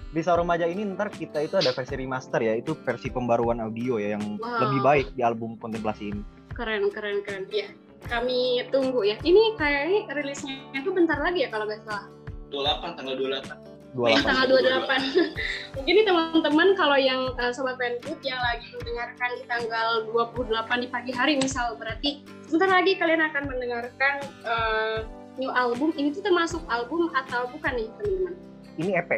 [0.09, 3.97] di Saur Remaja ini ntar kita itu ada versi remaster ya, itu versi pembaruan audio
[3.97, 4.69] ya yang Wow.
[4.69, 6.23] lebih baik di album Kontemplasi ini.
[6.53, 7.45] keren keren keren.
[7.49, 7.69] Ya
[8.05, 9.15] kami tunggu ya.
[9.21, 12.11] Ini kayaknya rilisnya itu bentar lagi ya kalau nggak salah.
[12.51, 13.78] 28 tanggal 28.
[13.97, 14.29] Iya, 28.
[14.29, 15.33] tanggal 28.
[15.81, 20.89] Mungkin nih teman-teman kalau yang uh, sobat Penput yang lagi mendengarkan di tanggal 28 di
[20.93, 25.09] pagi hari misal berarti sebentar lagi kalian akan mendengarkan uh,
[25.41, 25.97] new album.
[25.97, 28.35] Ini tuh termasuk album atau bukan nih teman-teman?
[28.77, 29.11] Ini EP.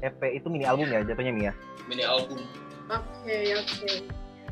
[0.00, 1.52] EP itu mini album ya jatuhnya Mia.
[1.84, 2.40] Mini album.
[2.88, 3.92] Oke oke.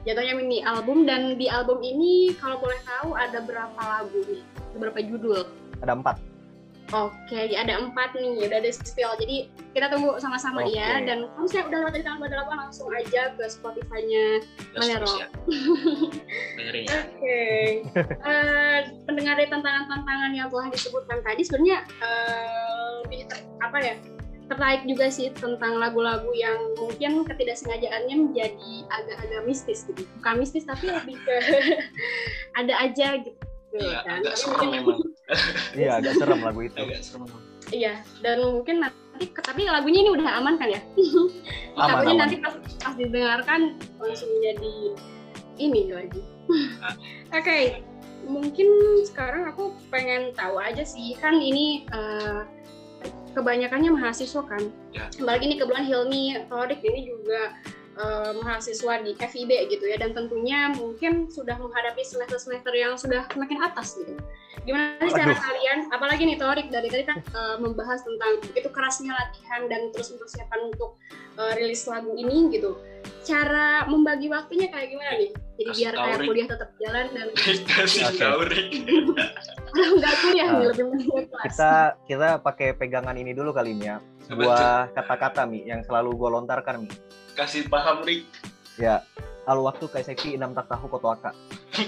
[0.05, 4.45] Jatuhnya mini album dan di album ini kalau boleh tahu ada berapa lagu nih?
[4.45, 5.41] Ada Berapa judul?
[5.81, 6.34] Ada empat.
[6.95, 9.11] Oke, ada empat nih, udah ada spill.
[9.19, 10.79] Jadi kita tunggu sama-sama Oke.
[10.79, 11.03] ya.
[11.03, 14.27] Dan kalau misalnya udah lewat dari tanggal 28 langsung aja ke Spotify-nya
[14.79, 15.03] ya.
[15.03, 15.27] Ya.
[17.03, 17.43] Oke,
[18.23, 18.79] Eh,
[19.11, 21.83] pendengar dari tantangan-tantangan yang telah disebutkan tadi sebenarnya
[23.03, 23.95] lebih ter- apa ya
[24.45, 30.05] tertarik juga sih tentang lagu-lagu yang mungkin ketidaksenggajaannya menjadi agak-agak mistis gitu.
[30.21, 31.37] Bukan mistis tapi lebih ke
[32.61, 33.41] ada aja gitu.
[33.75, 34.21] Iya, kan.
[34.23, 35.01] agak serem memang.
[35.73, 36.77] Iya, agak serem lagu itu.
[36.77, 37.25] Agak serem.
[37.73, 40.81] Iya, dan mungkin nanti tapi lagunya ini udah aman kan ya?
[41.81, 42.21] Aman, Takutnya aman.
[42.29, 43.61] nanti pas, pas didengarkan
[43.99, 44.77] langsung jadi
[45.59, 46.23] ini lagi.
[47.39, 47.81] Oke,
[48.29, 48.69] mungkin
[49.09, 52.41] sekarang aku pengen tahu aja sih kan ini eh,
[53.33, 54.63] kebanyakannya mahasiswa kan.
[54.93, 55.09] Ya.
[55.09, 57.57] Apalagi ini kebetulan Hilmi Torik ini juga
[57.95, 63.59] eh, mahasiswa di FIB gitu ya dan tentunya mungkin sudah menghadapi semester-semester yang sudah semakin
[63.63, 64.15] atas gitu.
[64.65, 65.43] Gimana sih cara Aduh.
[65.45, 70.15] kalian, apalagi nih Torik dari tadi kan eh, membahas tentang begitu kerasnya latihan dan terus
[70.15, 70.97] mempersiapkan untuk
[71.37, 72.79] eh, rilis lagu ini gitu.
[73.25, 75.31] Cara membagi waktunya kayak gimana nih?
[75.55, 77.29] Jadi Kasih biar kayak kuliah tetap jalan dan
[77.71, 78.19] Kasih Oke.
[78.19, 78.69] tahu Rick.
[79.75, 80.85] orang nggak kuliah nih lebih.
[81.51, 81.73] Kita
[82.07, 83.99] kita pakai pegangan ini dulu kali Mia.
[84.25, 86.89] Sebuah kata-kata Mi yang selalu gue lontarkan Mi.
[87.37, 88.25] Kasih paham Rick.
[88.81, 89.05] Ya,
[89.45, 91.31] al waktu kaiseki enam tak tahu kotoaka.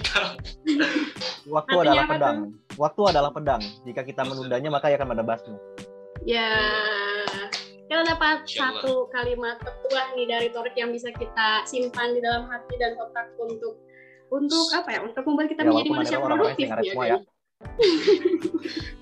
[1.47, 2.39] Waktu Artinya adalah pedang.
[2.75, 3.63] Waktu adalah pedang.
[3.87, 5.55] Jika kita menundanya maka ia akan mendebasmu.
[6.27, 6.51] Ya,
[7.87, 12.51] kita dapat Insya satu kalimat petuah nih dari Torik yang bisa kita simpan di dalam
[12.51, 13.79] hati dan otak untuk
[14.27, 15.01] untuk apa ya?
[15.07, 17.11] Untuk membuat kita Ya, menjadi manusia produktif ya semua kan?
[17.15, 17.19] ya.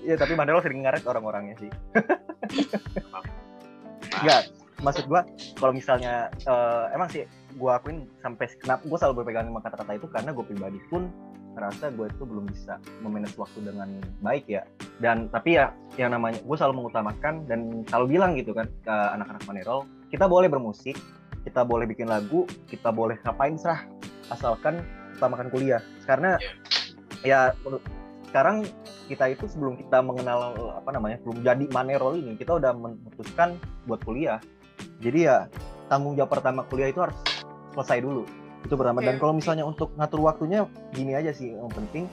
[0.05, 1.69] Iya, tapi Mandelo sering ngaret orang-orangnya sih.
[4.21, 4.41] Enggak,
[4.85, 5.25] maksud gua
[5.57, 7.25] kalau misalnya eh, emang sih
[7.57, 11.09] gua akuin sampai kenapa gua selalu berpegang sama kata-kata itu karena gue pribadi pun
[11.55, 13.87] ngerasa gue itu belum bisa memanage waktu dengan
[14.19, 14.67] baik ya.
[14.99, 19.43] Dan tapi ya yang namanya gue selalu mengutamakan dan selalu bilang gitu kan ke anak-anak
[19.47, 20.99] Manerol kita boleh bermusik
[21.47, 23.87] kita boleh bikin lagu kita boleh ngapain serah
[24.27, 24.83] asalkan
[25.15, 25.79] utamakan kuliah.
[26.03, 26.35] Karena
[27.23, 27.94] ya menurut-
[28.35, 28.67] sekarang
[29.07, 33.55] kita itu sebelum kita mengenal apa namanya belum jadi Manerol ini kita udah memutuskan
[33.87, 34.43] buat kuliah.
[34.99, 35.47] Jadi ya
[35.87, 37.15] tanggung jawab pertama kuliah itu harus
[37.71, 38.27] selesai dulu.
[38.67, 38.99] Itu pertama.
[38.99, 42.11] Dan Oke, kalau misalnya untuk ngatur waktunya gini aja sih yang penting.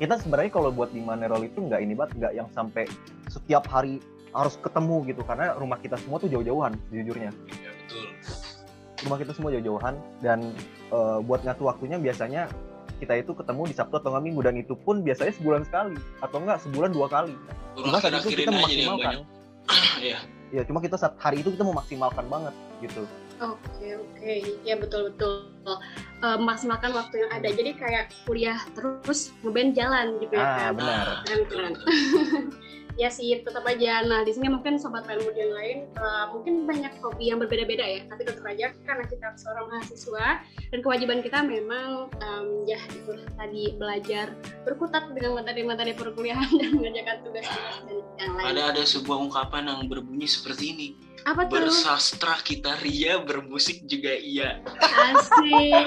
[0.00, 2.88] Kita sebenarnya kalau buat di Manerol itu nggak ini banget nggak yang sampai
[3.28, 4.00] setiap hari
[4.32, 5.20] harus ketemu gitu.
[5.20, 7.28] Karena rumah kita semua tuh jauh-jauhan jujurnya
[7.60, 8.08] Ya betul.
[9.04, 10.00] rumah kita semua jauh-jauhan.
[10.24, 10.48] Dan
[10.96, 12.48] eh, buat ngatur waktunya biasanya
[12.98, 16.36] kita itu ketemu di Sabtu atau nggak Minggu dan itu pun biasanya sebulan sekali atau
[16.42, 17.34] enggak sebulan dua kali
[17.78, 19.14] cuma saat itu kita memaksimalkan.
[19.98, 20.18] Iya.
[20.48, 23.04] ya cuma kita saat hari itu kita memaksimalkan banget gitu
[23.38, 24.34] Oke oke,
[24.66, 25.46] ya betul betul.
[26.18, 27.46] Eh, memaksimalkan waktu yang ada.
[27.46, 30.70] Jadi kayak kuliah terus ngeband jalan gitu ya ah kan?
[30.74, 31.72] benar Keren keren.
[32.98, 34.02] ya sih tetap aja.
[34.02, 38.00] Nah di sini mungkin sobat Penwood yang lain uh, mungkin banyak hobi yang berbeda-beda ya.
[38.10, 40.42] Tapi tetap aja karena kita seorang mahasiswa
[40.74, 44.34] dan kewajiban kita memang um, ya itu tadi belajar
[44.66, 47.76] berkutat dengan materi-materi perkuliahan dan mengerjakan tugas-tugas
[48.18, 48.46] yang lain.
[48.50, 50.88] Ada ada sebuah ungkapan yang berbunyi seperti ini.
[51.22, 51.62] Apa tuh?
[51.62, 54.58] Bersastra kita ria, bermusik juga iya.
[54.82, 55.86] Asik.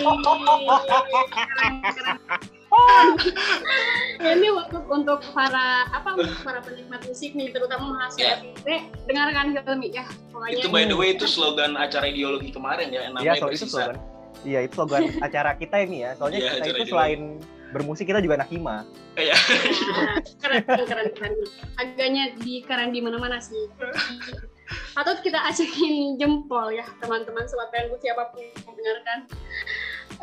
[2.71, 8.35] ya, ini untuk untuk para apa untuk para penikmat musik nih terutama mahasiswa Ya.
[8.39, 8.67] FIB
[9.11, 13.11] dengarkan Hilmi ya pokoknya Itu by the way itu slogan acara ideologi kemarin ya, Iya,
[13.11, 13.97] namanya so itu slogan.
[14.41, 16.11] Iya, itu slogan acara kita ini ya.
[16.15, 16.91] Soalnya Iya, kita acara itu ini.
[16.91, 17.21] selain
[17.71, 18.83] bermusik kita juga anak hima.
[19.15, 19.35] Iya.
[19.35, 21.33] Nah, keren keren keren
[21.79, 23.67] agaknya di keren di mana-mana sih
[24.95, 29.17] atau kita acekin jempol ya teman-teman sobat pengen siapa pun yang mendengarkan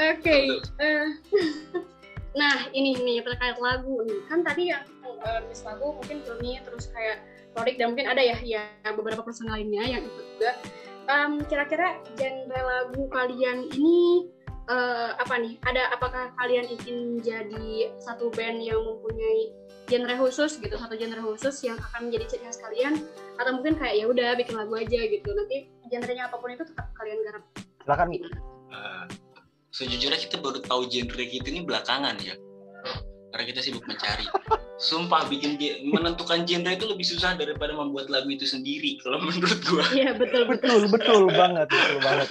[0.01, 0.37] oke
[0.81, 1.05] eh,
[2.39, 7.27] nah ini nih terkait lagu nih kan tadi yang uh, lagu mungkin Hilmi terus kayak
[7.59, 8.63] Torik dan mungkin ada ya ya
[8.95, 10.53] beberapa personal lainnya yang ikut juga
[11.09, 14.29] Em, kira-kira genre lagu kalian ini
[14.69, 15.57] eh, apa nih?
[15.65, 19.57] Ada apakah kalian ingin jadi satu band yang mempunyai
[19.89, 23.01] genre khusus gitu, satu genre khusus yang akan menjadi ciri khas kalian
[23.41, 25.33] atau mungkin kayak ya udah bikin lagu aja gitu.
[25.33, 27.43] Nanti genrenya apa pun itu tetap kalian garap.
[27.89, 28.09] Silakan
[28.69, 29.05] Eh,
[29.71, 32.35] sejujurnya kita baru tahu genre kita ini belakangan ya
[33.29, 34.25] karena kita sibuk mencari
[34.81, 39.85] sumpah bikin menentukan genre itu lebih susah daripada membuat lagu itu sendiri kalau menurut gua
[39.93, 41.21] Iya betul betul betul.
[41.27, 42.29] betul banget, betul banget.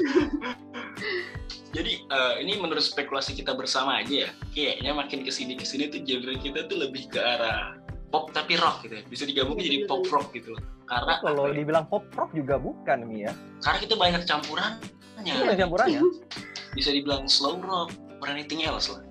[1.69, 5.91] jadi eh, ini menurut spekulasi kita bersama aja ya kayaknya makin ke sini ke sini
[5.91, 7.77] tuh genre kita tuh lebih ke arah
[8.09, 11.85] pop tapi rock gitu ya bisa digabungin jadi pop rock gitu loh karena Kalau dibilang
[11.85, 13.31] pop rock juga bukan nih ya.
[13.61, 14.79] karena kita banyak campurannya
[15.21, 16.01] Itu yang campurannya.
[16.77, 19.01] bisa dibilang slow rock or anything else lah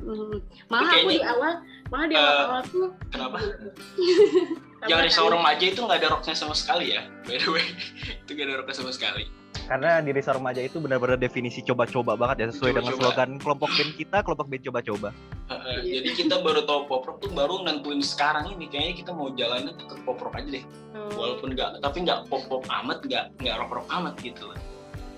[0.00, 0.40] Hmm.
[0.66, 1.52] Malah aku di Kayaknya- awal,
[1.86, 3.36] malah di Eh, awal-awal tuh kenapa
[4.80, 5.04] Apa yang kan?
[5.04, 7.66] risau remaja itu nggak ada rocknya sama sekali ya by the way
[8.24, 9.28] itu nggak ada rocknya sama sekali
[9.60, 13.06] Karena di Risa Remaja itu benar-benar definisi coba-coba banget ya sesuai dengan Coba-coba.
[13.12, 15.08] slogan kelompok band kita, kelompok band coba-coba.
[15.12, 15.90] Uh, uh, Iya.
[15.96, 19.70] jadi kita baru tahu pop rock tuh baru nentuin sekarang ini kayaknya kita mau jalannya
[19.76, 21.12] ke pop rock aja deh Oh.
[21.14, 24.58] walaupun nggak tapi nggak pop pop amat nggak nggak rock rock amat gitu loh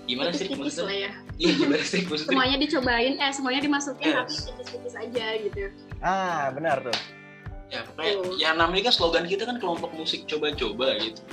[0.02, 1.12] gimana sih tipis lah maksudnya ya.
[1.42, 4.16] Iya gimana sih maksudnya Semuanya dicobain, eh semuanya dimasukin Yes.
[4.16, 5.59] tapi tipis-tipis aja gitu.
[5.98, 6.94] Ah, benar tuh.
[7.66, 8.35] ya pokoknya Tuh.
[8.37, 11.24] ya namanya kan slogan kita kan kelompok musik coba-coba gitu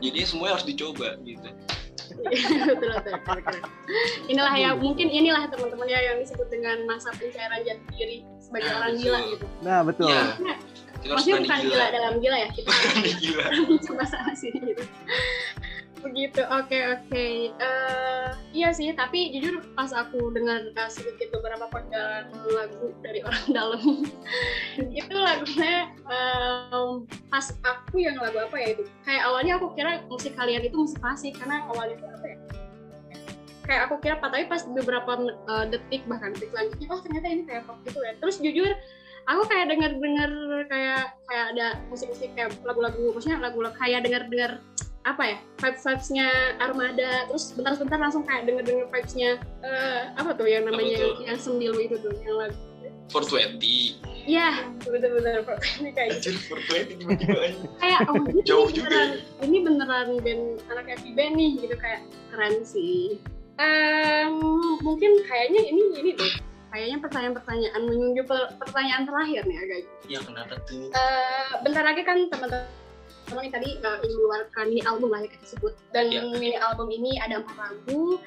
[0.00, 1.44] jadi semua harus dicoba gitu
[2.24, 2.40] betul,
[2.72, 3.60] betul, betul, betul.
[4.26, 8.76] Inilah ya, mungkin inilah teman-teman ya yang disebut dengan masa pencairan jati diri sebagai Ah,
[8.78, 9.02] orang betul.
[9.02, 9.46] gila gitu.
[9.60, 10.08] Nah, betul.
[10.08, 10.40] ya kita
[11.04, 11.68] harus Maksudnya berani bukan gila.
[11.70, 12.70] gila dalam gila ya, kita
[13.22, 13.44] gila
[13.88, 14.84] coba sana sini gitu.
[16.04, 17.26] Begitu, oke oke.
[17.56, 23.46] Eh, iya sih, tapi jujur pas aku dengar uh, sedikit beberapa panggilan lagu dari orang
[23.56, 24.04] dalam,
[24.76, 28.84] itu lagunya em, pas aku yang lagu apa ya itu?
[29.08, 32.38] Kayak awalnya aku kira musik kalian itu musik klasik karena awalnya itu apa ya?
[33.64, 35.12] Kayak aku kira apa, tapi pas beberapa
[35.48, 38.12] uh, detik bahkan detik selanjutnya, oh ternyata ini kayak pop gitu ya.
[38.20, 38.70] Terus jujur
[39.24, 40.32] aku kayak denger-denger
[40.68, 44.60] kayak kayak ada musik-musik kayak lagu-lagu maksudnya lagu-lagu kayak denger-denger
[45.04, 46.26] apa ya vibes-vibesnya
[46.58, 51.20] Armada terus bentar-bentar langsung kayak denger-denger vibesnya eh, apa tuh yang namanya tuh?
[51.22, 52.56] yang sembilu itu tuh yang lagu
[53.12, 55.44] 420 Iya, bener-bener
[55.76, 59.44] ini kayak anjir 420 tiba-tiba aja kayak oh ini Jauh beneran, juga ya.
[59.44, 62.00] ini beneran band anak FIB nih gitu kayak
[62.32, 63.20] keren sih.
[63.60, 64.32] Em,
[64.80, 66.32] mungkin kayaknya ini ini deh.
[66.72, 69.78] Kayaknya pertanyaan-pertanyaan menuju per- pertanyaan terakhir nih agak.
[70.08, 72.64] ya kenapa tuh Eh, bentar lagi kan teman-teman
[73.24, 76.20] teman ini tadi uh, mengeluarkan mini album lah ya kita sebut dan Ya.
[76.24, 78.20] mini album ini ada empat lagu.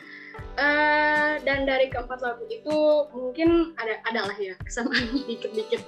[0.57, 2.77] Eh, dan dari keempat lagu itu
[3.09, 5.81] mungkin ada adalah ya kesamaan dikit-dikit.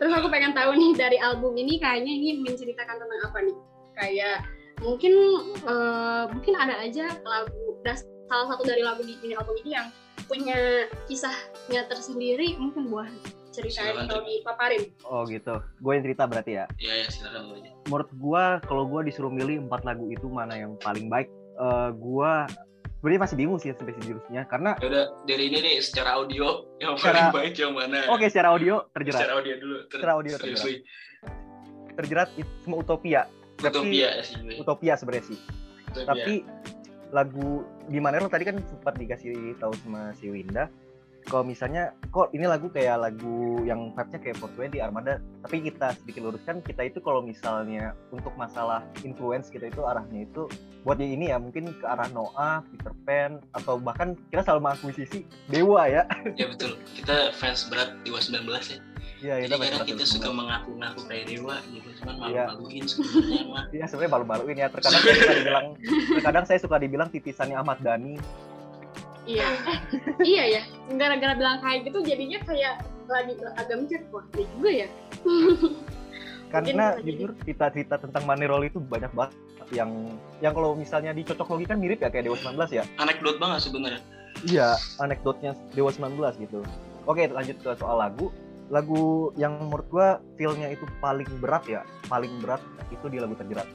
[0.00, 3.56] Terus aku pengen tahu nih dari album ini kayaknya ini menceritakan tentang apa nih?
[3.96, 4.36] Kayak
[4.80, 5.12] mungkin
[5.68, 9.88] eh, mungkin ada aja lagu das- salah satu dari lagu di mini album ini yang
[10.24, 13.08] punya kisahnya tersendiri mungkin buah
[13.50, 15.58] ceritain atau dipaparin Oh gitu.
[15.78, 16.64] Gue yang cerita berarti ya.
[16.76, 20.78] ya ya silakan aja Menurut gue, kalau gue disuruh milih empat lagu itu mana yang
[20.78, 22.32] paling baik, eh gue
[22.96, 24.46] sebenarnya masih bingung sih sampai sejurusnya.
[24.46, 28.24] Karena ya udah dari ini nih secara audio yang Secara- paling baik yang mana oke
[28.24, 30.76] secara audio terjerat, secara audio dulu ter- Secara audio seriously.
[31.94, 33.22] terjerat itu semua utopia.
[33.56, 34.36] Tapi- utopia sih.
[34.56, 35.38] Utopia sebenarnya sih.
[35.90, 36.06] Utopia.
[36.06, 36.34] Tapi
[37.10, 37.48] lagu
[37.84, 40.70] di mana lo tadi kan sempat dikasih tahu sama si Winda
[41.28, 45.12] kalau misalnya kok ini lagu kayak lagu yang vibe-nya kayak 420 Armada
[45.44, 50.48] tapi kita sedikit luruskan kita itu kalau misalnya untuk masalah influence kita itu arahnya itu
[50.86, 55.28] buat yang ini ya mungkin ke arah Noah, Peter Pan atau bahkan kita selalu mengakuisisi
[55.52, 56.08] Dewa ya
[56.40, 58.80] ya betul kita fans berat Dewa 19 ya
[59.20, 62.44] Iya, kita kadang kita suka mengaku-ngaku kayak dewa gitu, cuman Iya.
[62.56, 63.64] malu-maluin sebenarnya mah.
[63.68, 64.68] Iya, sebenarnya malu-maluin ya.
[64.72, 65.66] Terkadang saya suka dibilang,
[66.16, 68.16] terkadang saya suka dibilang titisannya Ahmad Dhani.
[69.30, 69.46] Iya.
[69.46, 69.78] Eh,
[70.26, 70.62] iya ya.
[70.98, 72.74] Gara-gara bilang kayak gitu jadinya kayak
[73.10, 74.88] lagi agak mikir wah iya juga ya.
[76.52, 79.38] Karena jujur cerita-cerita tentang Manerol itu banyak banget
[79.70, 79.90] yang
[80.42, 82.84] yang kalau misalnya dicocok logi kan mirip ya kayak Dewa 19 ya.
[82.98, 84.02] Anekdot banget sebenarnya.
[84.46, 86.60] Iya, anekdotnya Dewa 19 gitu.
[87.06, 88.34] Oke, lanjut ke soal lagu.
[88.70, 93.66] Lagu yang menurut gua feel-nya itu paling berat ya, paling berat itu di lagu terjerat.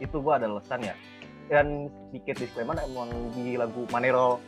[0.00, 0.94] Itu gua ada alasan ya.
[1.48, 4.38] Dan sedikit disclaimer emang di lagu Manero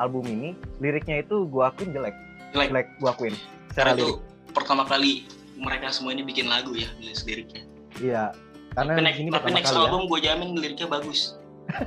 [0.00, 2.14] album ini liriknya itu gua akuin jelek.
[2.52, 2.68] Jelek.
[2.70, 3.34] Jelek gua akuin.
[3.72, 4.52] Secara Karena itu lirik.
[4.52, 5.12] pertama kali
[5.56, 7.62] mereka semua ini bikin lagu ya, nulis liriknya.
[8.00, 8.24] Iya.
[8.72, 9.82] Karena Tapi sini tapi next kali ya.
[9.84, 11.36] album gue jamin liriknya bagus.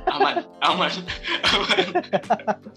[0.08, 0.92] Aman, aman,
[1.44, 1.86] aman.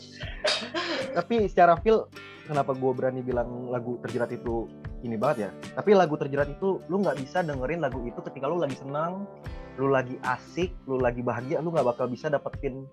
[1.18, 2.10] Tapi secara feel
[2.50, 4.66] kenapa gue berani bilang lagu terjerat itu
[5.06, 5.50] ini banget ya.
[5.78, 9.30] Tapi lagu terjerat itu lu nggak bisa dengerin lagu itu ketika lu lagi senang,
[9.78, 12.90] lu lagi asik, lu lagi bahagia, lu nggak bakal bisa dapetin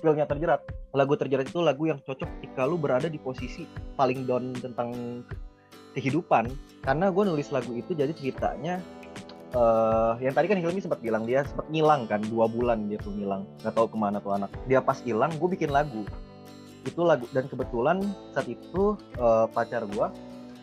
[0.00, 0.64] feelnya terjerat.
[0.96, 5.22] Lagu terjerat itu lagu yang cocok ketika lu berada di posisi paling down tentang
[5.94, 6.50] kehidupan.
[6.82, 8.80] Karena gue nulis lagu itu jadi ceritanya
[9.50, 13.12] eh yang tadi kan Hilmi sempat bilang dia sempat ngilang kan dua bulan dia tuh
[13.12, 13.44] ngilang.
[13.60, 14.50] Nggak tahu ke mana tuh anak.
[14.66, 16.02] Dia pas hilang gue bikin lagu.
[16.82, 18.00] Itu lagu dan kebetulan
[18.32, 20.10] saat itu eh, pacar gua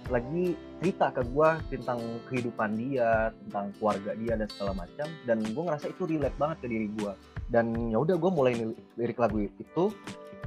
[0.08, 2.00] lagi cerita ke gua tentang
[2.32, 5.08] kehidupan dia tentang keluarga dia dan segala macam.
[5.28, 7.14] Dan gue ngerasa itu relate banget ke diri gua
[7.48, 8.54] dan ya udah gue mulai
[9.00, 9.84] lirik lagu itu.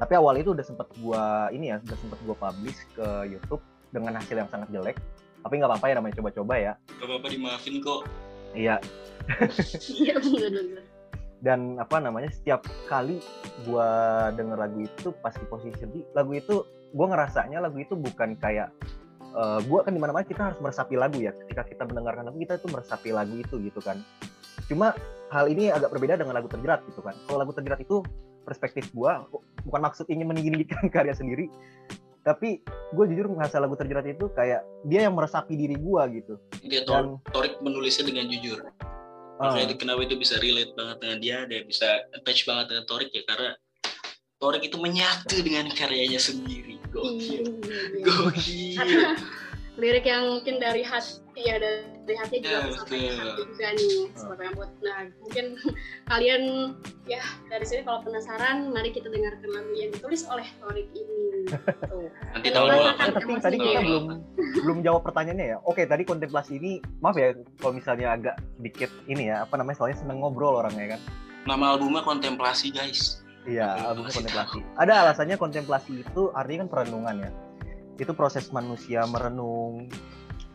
[0.01, 3.61] Tapi awal itu udah sempet gua ini ya udah sempet gua publish ke YouTube
[3.93, 4.97] dengan hasil yang sangat jelek.
[5.45, 6.73] Tapi nggak apa-apa ya namanya coba-coba ya.
[6.97, 8.09] Gak apa-apa dimaafin kok.
[8.57, 8.81] iya.
[10.01, 10.17] Iya
[11.41, 13.21] dan apa namanya setiap kali
[13.65, 18.37] gua denger lagu itu pas di posisi sedih lagu itu gua ngerasanya lagu itu bukan
[18.37, 18.69] kayak
[19.33, 21.33] eh, gua kan di mana-mana kita harus meresapi lagu ya.
[21.33, 23.97] Ketika kita mendengarkan lagu kita itu meresapi lagu itu gitu kan.
[24.69, 24.93] Cuma
[25.31, 28.03] hal ini agak berbeda dengan lagu terjerat gitu kan kalau lagu terjerat itu
[28.43, 29.25] perspektif gua
[29.63, 31.47] bukan maksud ingin meninggikan karya sendiri
[32.21, 32.61] tapi
[32.93, 37.17] gue jujur ngerasa lagu terjerat itu kayak dia yang meresapi diri gua gitu Dia dan
[37.25, 38.61] Tor Torik menulisnya dengan jujur.
[39.41, 42.85] ah, Makanya itu kenapa itu bisa relate banget dengan dia, dia bisa attach banget dengan
[42.85, 43.57] Torik ya karena
[44.37, 46.77] Torik itu menyatu dengan karyanya sendiri.
[46.93, 47.45] Gokil.
[47.65, 48.05] Iya.
[48.05, 48.77] Gokil.
[49.81, 53.97] lirik yang mungkin dari hati ya dari hati juga Ya, aku sampai hati juga nih
[54.13, 55.45] sobat rambut nah mungkin
[56.13, 56.43] kalian
[57.09, 62.09] ya dari sini kalau penasaran mari kita dengarkan lagu yang ditulis oleh Torik ini Tuh.
[62.37, 63.83] Nanti tahu tapi tadi kita ya.
[63.83, 64.05] belum
[64.61, 65.59] belum jawab pertanyaannya ya.
[65.65, 69.99] Oke, tadi kontemplasi ini maaf ya kalau misalnya agak sedikit ini ya, apa namanya soalnya
[69.99, 71.01] seneng ngobrol orangnya kan.
[71.49, 73.25] Nama albumnya Kontemplasi guys.
[73.49, 74.59] Iya, kasih kontemplasi.
[74.77, 77.31] Ada alasannya kontemplasi itu artinya kan perenungan ya.
[78.01, 79.93] Itu proses manusia merenung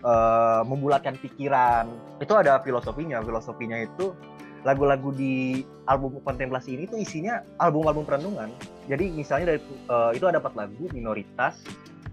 [0.02, 1.86] eh, membulatkan pikiran.
[2.18, 3.22] Itu ada filosofinya.
[3.22, 4.18] Filosofinya itu
[4.66, 8.50] lagu-lagu di album kontemplasi ini tuh isinya album-album perenungan.
[8.90, 11.62] Jadi misalnya dari eh, itu ada empat lagu minoritas,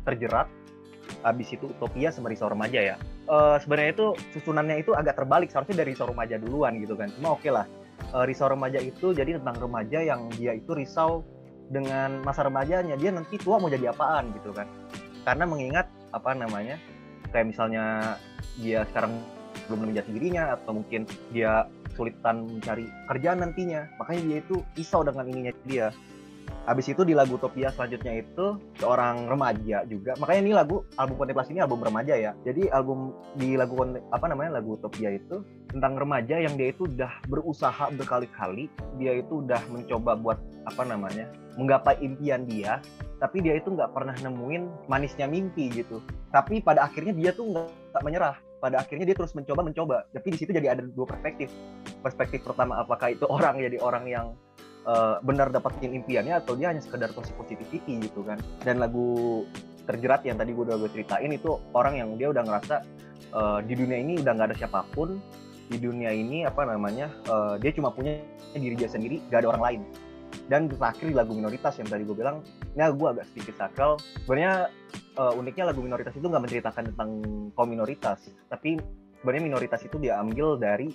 [0.05, 0.47] terjerat,
[1.25, 2.97] habis itu utopia sama risau remaja ya.
[3.29, 7.09] Eh, sebenarnya itu susunannya itu agak terbalik seharusnya dari risau remaja duluan gitu kan.
[7.17, 7.65] Cuma oke lah.
[8.13, 11.25] Eh, risau remaja itu jadi tentang remaja yang dia itu risau
[11.73, 14.69] dengan masa remajanya dia nanti tua mau jadi apaan gitu kan.
[15.23, 16.77] Karena mengingat apa namanya
[17.33, 18.17] kayak misalnya
[18.61, 19.17] dia sekarang
[19.67, 25.25] belum menjati dirinya atau mungkin dia kesulitan mencari kerjaan nantinya makanya dia itu risau dengan
[25.29, 25.89] ininya dia.
[26.63, 31.55] Habis itu di lagu Utopia selanjutnya itu seorang remaja juga makanya ini lagu album kontemplasi
[31.55, 32.33] ini album remaja ya.
[32.43, 33.79] Jadi album di lagu
[34.11, 39.43] apa namanya lagu Utopia itu tentang remaja yang dia itu udah berusaha berkali-kali dia itu
[39.43, 41.27] udah mencoba buat apa namanya
[41.59, 42.79] menggapai impian dia
[43.23, 46.03] tapi dia itu nggak pernah nemuin manisnya mimpi gitu.
[46.35, 48.35] Tapi pada akhirnya dia tuh nggak menyerah.
[48.59, 49.97] Pada akhirnya dia terus mencoba mencoba.
[50.11, 51.47] Tapi di situ jadi ada dua perspektif.
[52.03, 54.27] Perspektif pertama apakah itu orang jadi orang yang
[54.91, 58.43] eh, benar dapetin impiannya atau dia hanya sekedar toxic positivity gitu kan.
[58.67, 59.47] Dan lagu
[59.87, 62.83] terjerat yang tadi gue udah gue ceritain itu orang yang dia udah ngerasa
[63.31, 65.23] eh, di dunia ini udah nggak ada siapa pun.
[65.71, 68.19] Di dunia ini apa namanya eh, dia cuma punya
[68.59, 69.83] diri dia sendiri gak ada orang lain
[70.47, 73.99] dan terakhir lagu minoritas yang tadi gue bilang ya gue agak sedikit sakral.
[74.23, 74.69] Sebenarnya
[75.13, 77.11] eh, uniknya lagu minoritas itu nggak menceritakan tentang
[77.53, 78.77] kaum minoritas tapi
[79.19, 80.91] sebenarnya minoritas itu diambil dari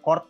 [0.00, 0.24] chord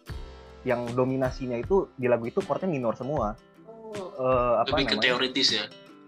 [0.63, 3.39] yang dominasinya itu di lagu itu chordnya minor semua.
[3.87, 5.05] Oh, Eh, apa Lebih ke namanya?
[5.07, 5.65] teoritis ya.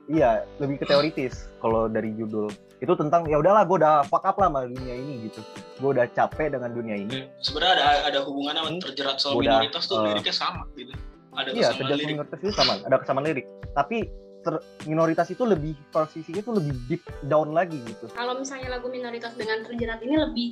[0.08, 2.48] iya lebih ke teoritis kalau dari judul.
[2.78, 5.40] Itu tentang ya udahlah gue udah fuck up lah sama dunia ini gitu.
[5.78, 7.28] Gue udah capek dengan dunia ini.
[7.38, 8.82] Sebenarnya ada ada hubungannya sama Hmm.
[8.82, 10.92] terjerat soal Udah, minoritas tuh eh, liriknya sama gitu.
[11.38, 12.12] Ada iya kesamaan terjadi lirik.
[12.18, 13.46] minoritas itu sama ada kesamaan lirik
[13.78, 13.98] tapi
[14.42, 18.06] ter- minoritas itu lebih posisinya itu lebih deep down lagi gitu.
[18.14, 20.48] Kalau misalnya lagu minoritas dengan terjerat ini lebih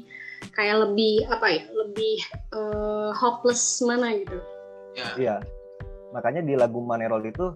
[0.53, 1.63] kayak lebih apa ya?
[1.71, 2.17] Lebih
[2.55, 4.39] eh, hopeless mana gitu.
[4.97, 5.09] Ya.
[5.17, 5.37] Iya.
[6.15, 7.53] Makanya di lagu Manerol itu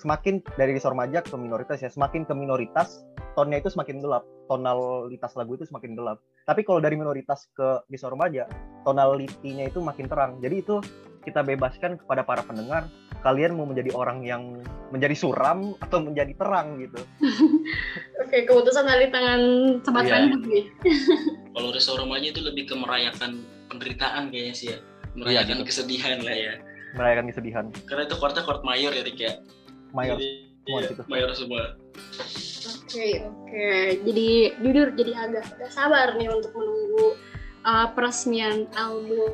[0.00, 3.04] semakin dari Sormaja ke minoritas ya, semakin ke minoritas
[3.36, 6.24] tonnya itu semakin gelap, tonalitas lagu itu semakin gelap.
[6.48, 8.48] Tapi kalau dari minoritas ke di Sormaja,
[8.88, 10.40] tonalitinya itu makin terang.
[10.40, 10.80] Jadi itu
[11.26, 12.86] kita bebaskan kepada para pendengar,
[13.26, 14.62] kalian mau menjadi orang yang
[14.94, 17.02] menjadi suram atau menjadi terang gitu.
[18.22, 19.40] Oke, keputusan dari tangan
[19.82, 20.12] tempat Iya.
[20.14, 20.64] random nih.
[21.58, 24.78] Kalau Resto Remaja itu lebih ke merayakan penderitaan kayaknya sih ya.
[25.18, 25.74] Merayakan gitu.
[25.74, 26.54] kesedihan lah ya.
[26.94, 27.64] Merayakan kesedihan.
[27.90, 29.32] Karena itu chordnya chord mayor ya Rick ya.
[29.90, 30.16] Mayor.
[30.22, 31.02] Jadi, semua iya, gitu.
[31.06, 31.62] mayor semua.
[32.66, 33.70] Oke, oke.
[34.06, 34.28] Jadi
[34.62, 37.14] jujur jadi agak agak sabar nih untuk menunggu
[37.62, 39.30] uh, peresmian album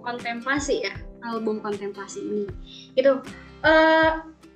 [0.00, 2.44] kontemplasi ya, album kontemplasi ini.
[2.96, 3.20] Itu
[3.64, 4.10] eh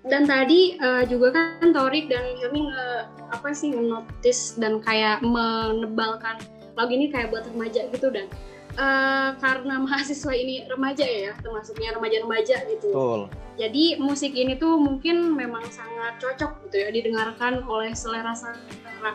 [0.04, 2.88] dan tadi eh, juga kan Torik dan Hilmi nge
[3.32, 6.36] apa sih notice dan kayak menebalkan
[6.76, 8.28] lagu ini kayak buat remaja gitu dan
[8.76, 12.88] eh, karena mahasiswa ini remaja ya, termasuknya remaja-remaja gitu.
[12.92, 13.20] Betul.
[13.54, 19.14] Jadi musik ini tuh mungkin memang sangat cocok gitu ya didengarkan oleh selera-selera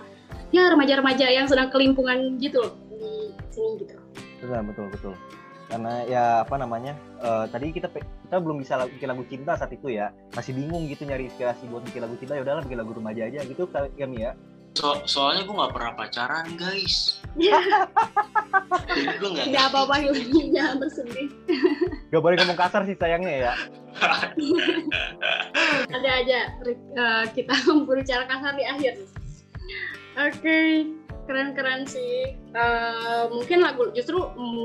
[0.50, 3.98] ya remaja-remaja yang sedang kelimpungan gitu loh di sini gitu.
[4.42, 5.14] Betul, betul, betul.
[5.70, 6.98] Karena ya apa namanya?
[7.22, 10.10] eh, tadi kita kita belum bisa lagu- bikin lagu cinta saat itu ya.
[10.34, 12.34] Masih bingung gitu nyari inspirasi buat bikin lagu cinta.
[12.34, 14.34] Ya udahlah bikin lagu remaja aja gitu kami ya.
[14.78, 17.20] So, soalnya gue nggak pernah pacaran guys.
[18.88, 19.46] Jadi gue nggak.
[19.50, 19.94] Tidak apa-apa
[20.54, 21.28] jangan bersedih.
[22.10, 23.54] Gak boleh ngomong kasar sih sayangnya ya.
[25.90, 26.40] Ada aja
[26.70, 27.54] eh, kita
[27.88, 28.94] berbicara kasar di akhir.
[30.20, 30.60] Oke,
[31.30, 32.34] keren-keren sih.
[32.34, 34.18] Eh, mungkin lagu justru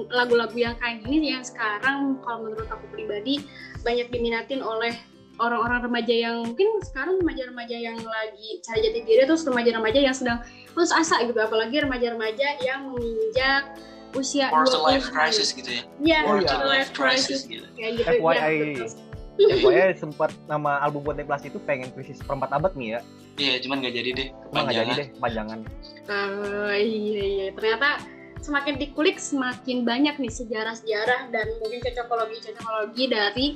[0.09, 3.45] lagu-lagu yang kayak gini yang sekarang kalau menurut aku pribadi
[3.85, 4.97] banyak diminatin oleh
[5.37, 10.41] orang-orang remaja yang mungkin sekarang remaja-remaja yang lagi cari jati diri terus remaja-remaja yang sedang
[10.73, 13.77] putus asa gitu apalagi remaja-remaja yang menginjak
[14.15, 15.83] usia Quarter 20 life crisis gitu ya.
[15.99, 16.47] Iya, Oh, iya.
[16.47, 17.67] Quarter life crisis gitu.
[17.75, 18.09] kayak gitu.
[18.23, 18.39] FYI.
[18.39, 18.89] ya, betul.
[19.35, 23.01] Ya, pokoknya sempat nama album kontemplasi itu pengen krisis perempat abad nih ya.
[23.35, 24.29] Iya, cuman nggak jadi deh.
[24.51, 25.59] Cuma nggak jadi deh panjangan.
[26.07, 27.99] Eh, iya iya ternyata
[28.45, 33.47] semakin dikulik semakin banyak nih sejarah-sejarah dan mungkin cocokologi-cocokologi dari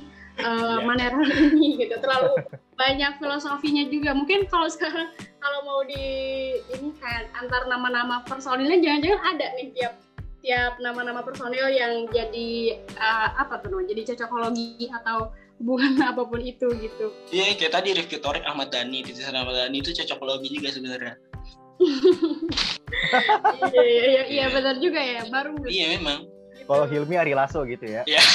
[0.41, 0.87] uh, Iya.
[0.87, 1.21] Manero
[1.53, 2.41] ini gitu terlalu
[2.79, 5.11] banyak filosofinya juga mungkin kalau sekarang
[5.43, 6.05] kalau mau di
[6.73, 9.95] ini kayak antar nama-nama personilnya jangan-jangan ada nih tiap
[10.39, 16.39] tiap nama-nama personil yang jadi uh, apa tuh namanya jadi cocokologi atau hubungan apa pun
[16.39, 20.71] itu gitu Iya, kayak tadi Rifki Torik Ahmad Dhani, Titisan Ahmad Dhani itu cocokologi juga
[20.71, 21.15] sebenarnya.
[23.69, 26.27] iya iya iya, iya benar juga ya baru Iya memang.
[26.65, 28.03] Kalau Hilmi Ari Lasso gitu ya.
[28.05, 28.19] Iya.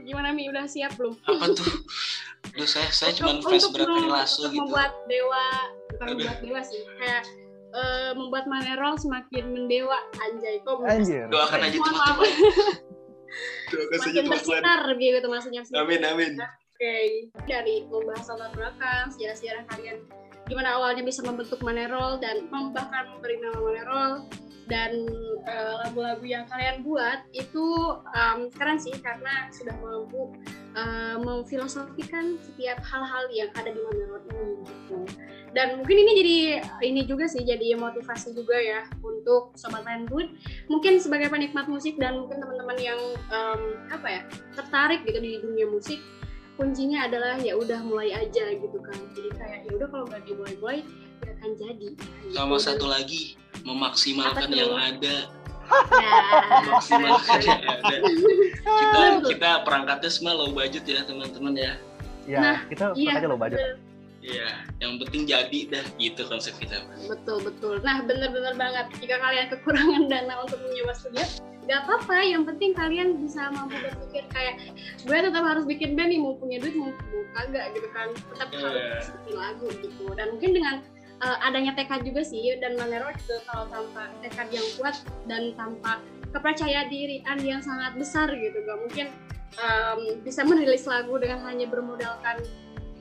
[0.00, 1.70] gimana Mi udah siap belum Apa tuh?
[2.50, 4.60] Duh, saya saya cuma Untuk- fans untuk berat mem- Lasso untuk gitu.
[4.64, 5.44] membuat dewa
[5.88, 6.16] bukan Aduh.
[6.18, 7.22] membuat dewa sih kayak
[7.70, 11.24] eh, membuat Manerol semakin mendewa anjay kok Anjir.
[11.26, 12.30] Doakan aja teman-teman.
[13.70, 14.30] Teman-teman.
[14.34, 16.32] bersinar gitu maksudnya Amin amin.
[16.80, 20.00] Oke, dari membahas latar belakang, sejarah-sejarah kalian,
[20.48, 24.12] gimana awalnya bisa membentuk Manerol dan bahkan memberi nama Manerol
[24.70, 25.04] dan
[25.44, 27.66] eh, lagu-lagu yang kalian buat itu
[28.14, 30.30] em, keren sih karena sudah mampu
[30.78, 34.98] eh, memfilosofikan setiap hal-hal yang ada di Manerol ini gitu.
[35.50, 36.36] Dan mungkin ini jadi
[36.86, 40.30] ini juga sih jadi motivasi juga ya untuk sobat Landwood
[40.70, 43.60] mungkin sebagai penikmat musik dan mungkin teman-teman yang em,
[43.90, 44.22] apa ya
[44.54, 45.98] tertarik gitu di dunia musik
[46.54, 50.84] kuncinya adalah ya udah mulai aja gitu kan jadi kayak ya udah kalau nggak dimulai-mulai
[51.18, 52.26] nggak akan jadi gitu.
[52.30, 54.58] Sama Dan- satu lagi memaksimalkan Apa tuh?
[54.58, 55.16] yang ada.
[55.70, 57.96] Nah, Memaksimalkan yang ada.
[58.80, 59.30] Kita Betul.
[59.30, 61.72] kita perangkatnya semua low budget ya teman-teman ya.
[62.24, 63.58] Ya, Nah, kita iya makanya lo budget.
[63.58, 63.74] betul.
[64.20, 64.48] Iya,
[64.78, 66.84] yang penting jadi dah gitu konsep kita.
[67.08, 71.24] betul betul nah bener-bener banget jika kalian kekurangan dana untuk menyewa studio
[71.62, 74.60] nggak apa-apa yang penting kalian bisa mampu berpikir kayak
[75.00, 78.48] gue tetap harus bikin band nih mau punya duit mau, mau kagak gitu kan tetap
[78.50, 78.60] Iya.
[78.60, 80.74] harus bikin lagu gitu dan mungkin dengan
[81.20, 84.96] uh, adanya tekad juga sih dan Manero juga kalau tanpa tekad yang kuat
[85.28, 86.00] dan tanpa
[86.30, 89.06] kepercayaan dirian yang sangat besar gitu gak mungkin
[89.58, 92.38] um, bisa merilis lagu dengan hanya bermodalkan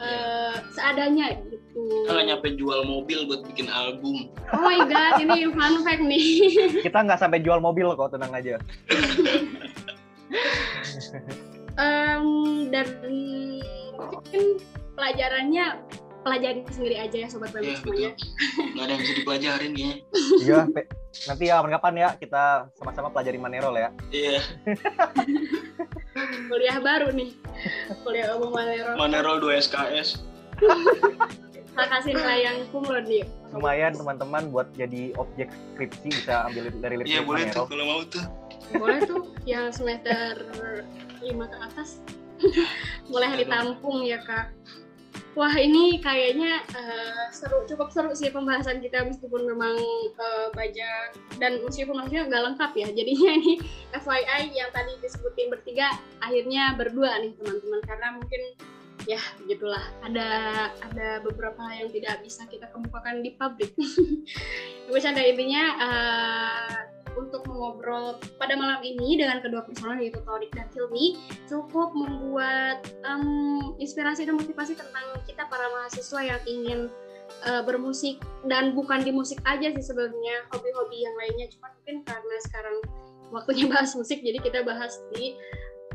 [0.01, 4.27] uh, seadanya gitu Kita nggak nyampe jual mobil buat bikin album.
[4.51, 6.25] Oh my god, ini fun fact nih.
[6.85, 8.59] Kita nggak sampai jual mobil kok, tenang aja.
[11.79, 12.25] Em,
[12.67, 12.87] dan
[13.95, 14.59] mungkin
[14.97, 15.65] pelajarannya
[16.19, 18.11] pelajari sendiri aja ya sobat Iya, Bandung semuanya.
[18.69, 19.91] Nggak ada yang bisa dipelajarin ya.
[20.39, 20.59] Iya,
[21.25, 22.43] nanti ya kapan-kapan ya kita
[22.75, 23.89] sama-sama pelajari Manerol ya.
[24.09, 24.39] Iya,
[26.49, 27.31] Kuliah baru nih.
[28.03, 28.93] Kuliah umum Manero.
[28.95, 30.19] Manerol 2 SKS.
[31.71, 33.23] Makasih nilai yang kumlot nih.
[33.55, 37.67] Lumayan teman-teman buat jadi objek skripsi bisa ambil dari Iya, lirik boleh tuh Manerol.
[37.71, 38.25] kalau mau tuh.
[38.69, 40.43] Boleh tuh yang semester
[41.23, 42.03] 5 ke atas.
[43.11, 44.51] Boleh ditampung ya kak.
[45.37, 49.77] Wah ini kayaknya eh, seru, cukup seru sih pembahasan kita meskipun memang
[50.17, 51.07] eh, banyak
[51.37, 52.87] dan meskipun maksudnya nggak lengkap ya.
[52.89, 53.53] Jadinya ini
[53.93, 58.41] FYI yang tadi disebutin bertiga akhirnya berdua nih teman-teman karena mungkin
[59.07, 60.29] ya begitulah ada
[60.83, 63.71] ada beberapa hal yang tidak bisa kita kemukakan di publik.
[64.89, 71.19] Bercanda intinya eh, untuk mengobrol pada malam ini dengan kedua personal yaitu Torik dan Hilmi
[71.51, 76.79] cukup membuat em, inspirasi dan motivasi tentang kita para mahasiswa yang ingin
[77.43, 81.47] eh, bermusik dan bukan di musik aja sih sebenarnya hobi-hobi yang lainnya.
[81.51, 82.75] Cuma mungkin karena sekarang
[83.35, 85.35] waktunya bahas musik jadi kita bahas di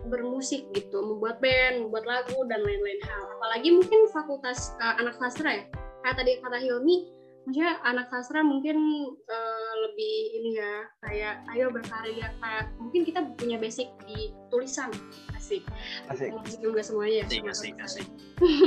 [0.07, 1.01] bermusik gitu.
[1.01, 3.23] Membuat band membuat lagu dan lain-lain hal.
[3.41, 5.65] Apalagi mungkin fakultas eh, anak sastra ya.
[6.05, 8.77] Kayak tadi kata Hilmi maksudnya anak sastra mungkin
[9.29, 10.75] eh, lebih ini ya
[11.05, 14.89] kayak ayo berkarya kayak mungkin kita punya basic di tulisan
[15.37, 15.61] asik
[16.09, 16.33] Asik.
[16.65, 18.07] juga semuanya ya Asik, semua asik, asik.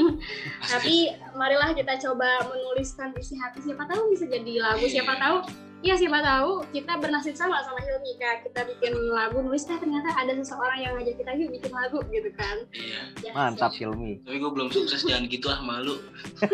[0.77, 0.95] tapi
[1.33, 6.25] marilah kita coba menuliskan isi hati siapa tahu bisa jadi lagu siapa tahu Iya siapa
[6.25, 10.79] tahu kita bernasib sama sama Hilmi kak kita bikin lagu nulis eh ternyata ada seseorang
[10.81, 13.01] yang ngajak kita yuk bikin lagu gitu kan Iya.
[13.21, 13.85] Ya, Mantap sih.
[13.85, 14.25] Hilmi.
[14.25, 16.01] Tapi gue belum sukses jangan gitu ah malu.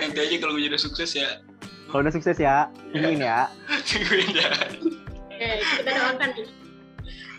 [0.00, 1.40] Nanti aja kalau gue jadi sukses ya.
[1.88, 3.48] Kalau udah sukses ya, tungguin ya.
[3.88, 4.48] Tungguin ya.
[5.28, 6.48] Oke, kita doakan nih.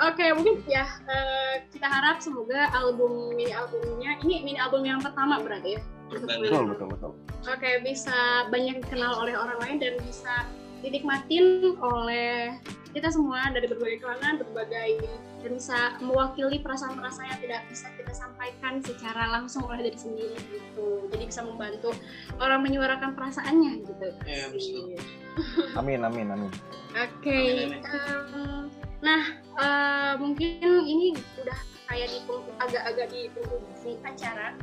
[0.10, 5.38] Oke, mungkin ya eh, kita harap semoga album mini albumnya ini mini album yang pertama
[5.38, 5.82] berarti ya.
[6.14, 7.12] Betul, Betul, betul, betul.
[7.50, 10.46] Oke, bisa banyak dikenal oleh orang lain dan bisa
[10.84, 12.60] dinikmatin oleh
[12.94, 15.02] kita semua dari berbagai kalangan, berbagai
[15.42, 21.10] dan bisa mewakili perasaan-perasaan yang tidak bisa kita sampaikan secara langsung oleh diri sendiri gitu.
[21.10, 21.96] Jadi bisa membantu
[22.38, 24.08] orang menyuarakan perasaannya gitu.
[24.28, 24.86] Iya, betul.
[25.82, 26.52] Amin, amin, amin.
[26.94, 28.70] Oke, em,
[29.02, 29.24] nah
[29.58, 31.60] eh, mungkin ini udah
[31.90, 32.20] kayak di
[32.62, 34.54] agak-agak di penghujung acara,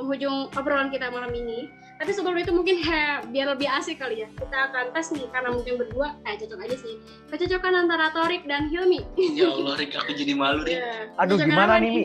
[0.00, 1.68] penghujung obrolan kita malam ini.
[2.00, 3.00] Tapi sebelum itu mungkin he,
[3.32, 6.76] biar lebih asik kali ya, kita akan tes nih karena mungkin berdua, eh cocok aja
[6.80, 6.94] sih,
[7.28, 9.04] kecocokan antara Torik dan Hilmi.
[9.36, 10.80] Ya Allah, Rik, aku jadi malu deh.
[10.80, 12.04] Ya, Aduh, kecocokan gimana nih, Mi?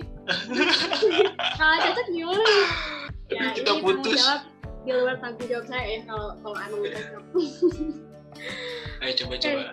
[1.60, 2.44] Kalau cocok gimana?
[2.44, 2.68] nih?
[3.26, 4.22] Ya, ini kita tanggung putus.
[4.22, 4.42] jawab
[4.86, 6.94] di luar tanggung jawab saya ya kalau kalau emang Iya.
[6.94, 7.24] cocok.
[9.02, 9.64] Ayo coba-coba.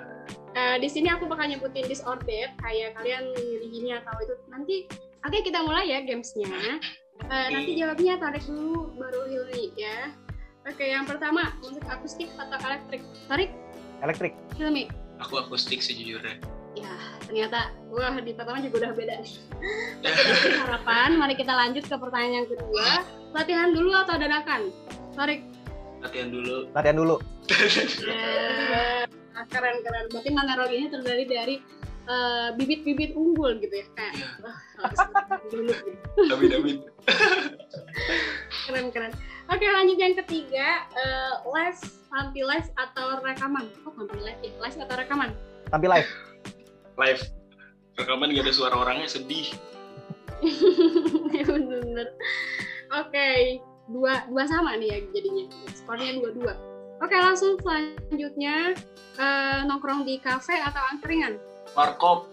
[0.52, 3.28] Eh, di sini aku bakal nyebutin disordered kayak kalian
[3.60, 4.76] milih atau itu nanti
[5.20, 6.48] oke kita mulai ya gamesnya
[7.24, 10.10] Eh, nanti jawabnya tarik dulu baru Hilmi ya
[10.62, 13.50] oke yang pertama musik akustik atau elektrik tarik
[14.00, 14.34] Elektrik.
[14.54, 16.42] Hilmi Aku akustik sejujurnya.
[16.72, 16.90] ya
[17.22, 19.32] ternyata wah di pertama juga udah beda nih
[20.08, 22.88] Oke, harapan mari kita lanjut ke pertanyaan yang kedua
[23.30, 24.62] latihan dulu atau dadakan
[25.12, 25.44] tarik
[26.02, 26.66] Latihan dulu.
[26.74, 27.16] Latihan dulu.
[28.02, 29.06] Ya,
[29.46, 30.04] keren keren.
[30.10, 31.54] Berarti Manerol ini terdiri dari
[32.02, 34.28] eh, bibit-bibit unggul gitu ya kayak Iya.
[35.50, 35.72] dulu
[36.66, 36.88] gitu.
[38.66, 39.12] Keren keren.
[39.50, 43.66] Oke lanjut yang ketiga eh, live tampil live atau rekaman?
[43.84, 45.30] Oh tampil live ya live atau rekaman?
[45.68, 46.10] Tampil live.
[46.96, 47.22] Live.
[47.96, 49.52] Rekaman gak ada suara orangnya sedih.
[51.32, 52.12] Ya, Bener-bener.
[52.92, 53.28] Oke
[53.88, 55.44] dua dua sama nih ya jadinya.
[55.72, 56.54] Skornya dua dua.
[57.02, 58.74] Oke langsung selanjutnya
[59.18, 61.38] eh, nongkrong di kafe atau angkringan?
[61.72, 62.28] Warkop.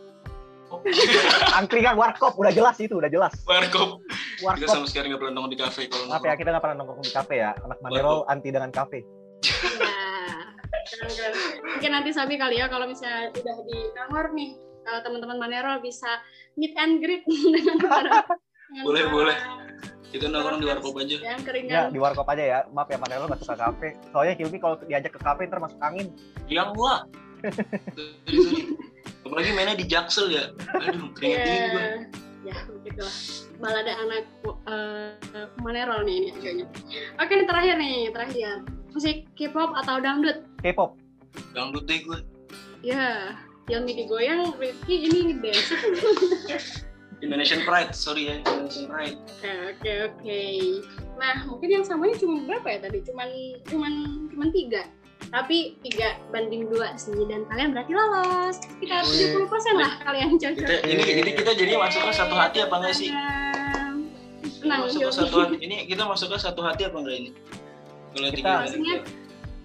[1.58, 3.34] Angkringan warkop udah jelas itu, udah jelas.
[3.44, 4.06] Warkop.
[4.06, 4.70] Kita Warkop.
[4.70, 7.12] sama sekali nggak pernah nongkrong di kafe kalau Maaf ya, kita nggak pernah nongkrong di
[7.12, 7.52] kafe ya.
[7.60, 9.00] Anak Manerol anti dengan kafe.
[9.02, 9.98] Ya,
[10.86, 11.34] keren-keren.
[11.66, 14.50] Mungkin nanti Sabi kali ya kalau misalnya udah di kantor nih,
[14.86, 16.22] kalau teman-teman Manero bisa
[16.54, 18.22] meet and greet dengan para
[18.86, 19.36] Boleh, para boleh.
[20.10, 21.18] Kita nongkrong di warkop aja.
[21.18, 21.90] Yang Ya, keringan.
[21.90, 22.60] di warkop aja ya.
[22.70, 23.98] Maaf ya, Manerol nggak suka kafe.
[24.14, 26.14] Soalnya Hilmi kalau diajak ke kafe ntar masuk angin.
[26.46, 27.10] Yang gua.
[29.30, 30.50] Apalagi mainnya di Jaksel ya.
[30.74, 31.86] Aduh, keringet dingin gua.
[32.50, 33.16] Ya, begitulah.
[33.62, 34.26] Balada anak
[34.66, 36.66] uh, Manero nih ini agaknya.
[37.22, 38.66] Oke, ini terakhir nih, terakhir.
[38.90, 40.50] Musik K-pop atau dangdut?
[40.66, 40.98] K-pop.
[41.54, 42.26] Dangdut deh gua.
[42.82, 43.38] Ya,
[43.70, 45.78] yang digoyang Rifki ini dance.
[47.20, 49.20] Indonesian Pride, sorry ya, Indonesian Pride.
[49.20, 50.42] Oke oke oke.
[51.20, 53.04] Nah mungkin yang samanya cuma berapa ya tadi?
[53.04, 53.30] Cuman
[53.68, 53.94] cuman
[54.32, 54.88] cuman tiga.
[55.30, 58.56] Tapi tiga banding dua sih dan kalian berarti lolos.
[58.64, 59.36] Sekitar Wih.
[59.36, 60.66] 70 persen lah kalian cocok.
[60.66, 63.12] Kita, ini, ini kita jadi masuknya satu hati apa enggak sih?
[64.60, 67.30] Tenang masuk ke satu hati ini kita masuk ke satu hati apa enggak ini
[68.10, 68.96] kalau Kita- tiga Maksudnya,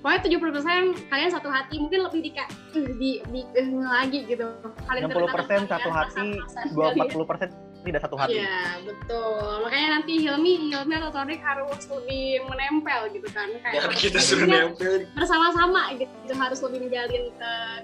[0.05, 4.47] pokoknya 70% kalian satu hati mungkin lebih di kayak "Eh, di di eh, lagi gitu
[4.85, 6.29] kalian 60% satu hati,
[6.77, 7.49] 20 persen
[7.85, 8.41] tidak satu hati.
[8.41, 13.95] Iya betul makanya nanti Hilmi Hilmi atau Torik harus lebih menempel gitu kan ya kayak
[14.01, 17.79] kita suruh nempel bersama-sama gitu harus lebih menjalin eh,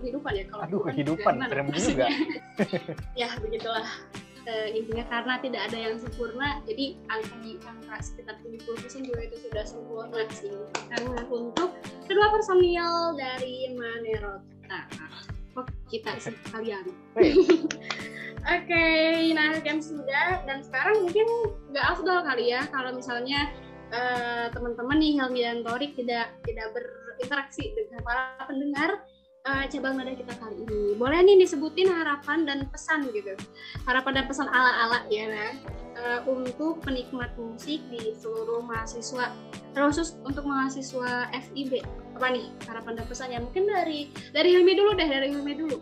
[0.00, 1.78] kehidupan ya kalau Aduh, kehidupan, maksudnya.
[1.90, 2.06] juga.
[3.18, 3.86] ya begitulah
[4.48, 9.36] Eh, intinya karena tidak ada yang sempurna jadi angka di angka sekitar 70% juga itu
[9.36, 10.56] sudah sempurna sih
[10.88, 11.76] karena untuk
[12.08, 14.80] kedua personil dari Manero kita
[15.90, 16.86] kita sih kalian
[17.18, 17.34] Wih.
[18.40, 18.88] Oke,
[19.36, 20.40] nah kan sudah.
[20.48, 21.28] Dan sekarang mungkin
[21.72, 23.52] nggak afdol kali ya kalau misalnya
[23.92, 29.04] eh, teman-teman nih Helmi dan Torik tidak tidak berinteraksi dengan para pendengar
[29.44, 30.96] eh, cabang nada kita kali ini.
[30.96, 33.36] Boleh nih disebutin harapan dan pesan gitu,
[33.84, 35.52] harapan dan pesan ala-ala ya nah,
[36.00, 39.30] eh, untuk penikmat musik di seluruh mahasiswa,
[39.76, 41.84] terkhusus untuk mahasiswa FIB.
[42.16, 43.38] Apa nih harapan dan pesannya?
[43.44, 45.76] Mungkin dari dari Hilmi dulu deh, dari Hilmi dulu.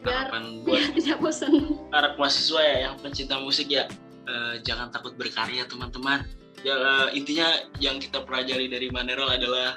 [0.00, 1.52] Biar harapan buat biar tidak bosan.
[1.92, 3.84] para mahasiswa ya yang pencinta musik ya
[4.24, 6.24] eh, jangan takut berkarya teman-teman
[6.64, 7.48] ya eh, intinya
[7.80, 9.76] yang kita pelajari dari Manerol adalah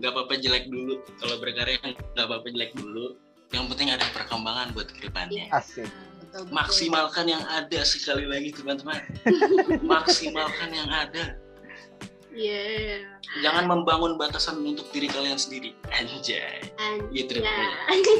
[0.00, 3.16] nggak apa-apa jelek dulu kalau berkarya nggak apa-apa jelek dulu
[3.54, 5.86] yang penting ada perkembangan buat ke depannya Asik.
[6.34, 6.58] Betul, betul.
[6.58, 8.98] maksimalkan yang ada sekali lagi teman-teman.
[9.86, 11.38] Maksimalkan yang ada.
[12.34, 13.06] Iya.
[13.46, 15.78] jangan membangun batasan untuk diri kalian sendiri.
[15.94, 16.74] Anjay.
[17.14, 17.70] Gitu Ya.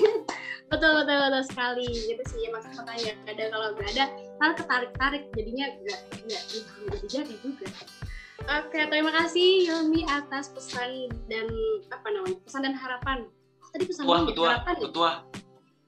[0.70, 1.90] betul betul betul sekali.
[1.90, 3.44] Gitu sih maksud makanya ada.
[3.50, 6.00] Kalau nggak ada hal ketarik tarik jadinya nggak
[6.30, 6.42] nggak
[6.86, 7.66] nggak jadi juga.
[8.62, 11.50] Oke terima kasih Hilmi atas pesan dan
[11.90, 13.26] apa namanya pesan dan harapan.
[13.74, 15.43] Tadi pesan ketua dulu ya, ketua harapan ya?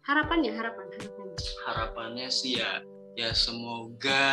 [0.07, 1.29] Harapannya harapan harapan
[1.67, 2.79] harapannya sih ya
[3.17, 4.29] ya semoga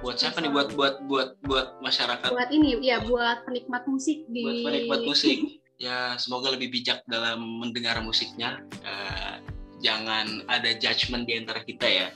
[0.00, 0.50] buat siapa nih?
[0.50, 2.32] Buat buat buat buat masyarakat.
[2.32, 5.38] Buat ini ya buat penikmat musik di buat penikmat musik.
[5.74, 8.62] Ya semoga lebih bijak dalam mendengar musiknya.
[8.86, 9.42] Eh,
[9.82, 12.08] jangan ada judgement di antara kita ya.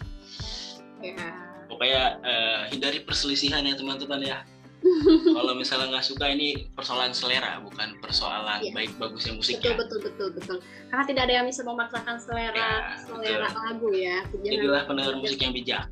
[1.03, 1.26] Ya.
[1.66, 4.46] Pokoknya eh, hindari perselisihan ya teman-teman ya
[5.36, 8.72] kalau misalnya nggak suka ini persoalan selera bukan persoalan Iya.
[8.74, 10.56] baik bagusnya betul musiknya betul betul betul
[10.88, 15.54] karena tidak ada yang bisa memaksakan selera Ya, selera lagu ya jadilah pendengar musik yang
[15.54, 15.86] bijak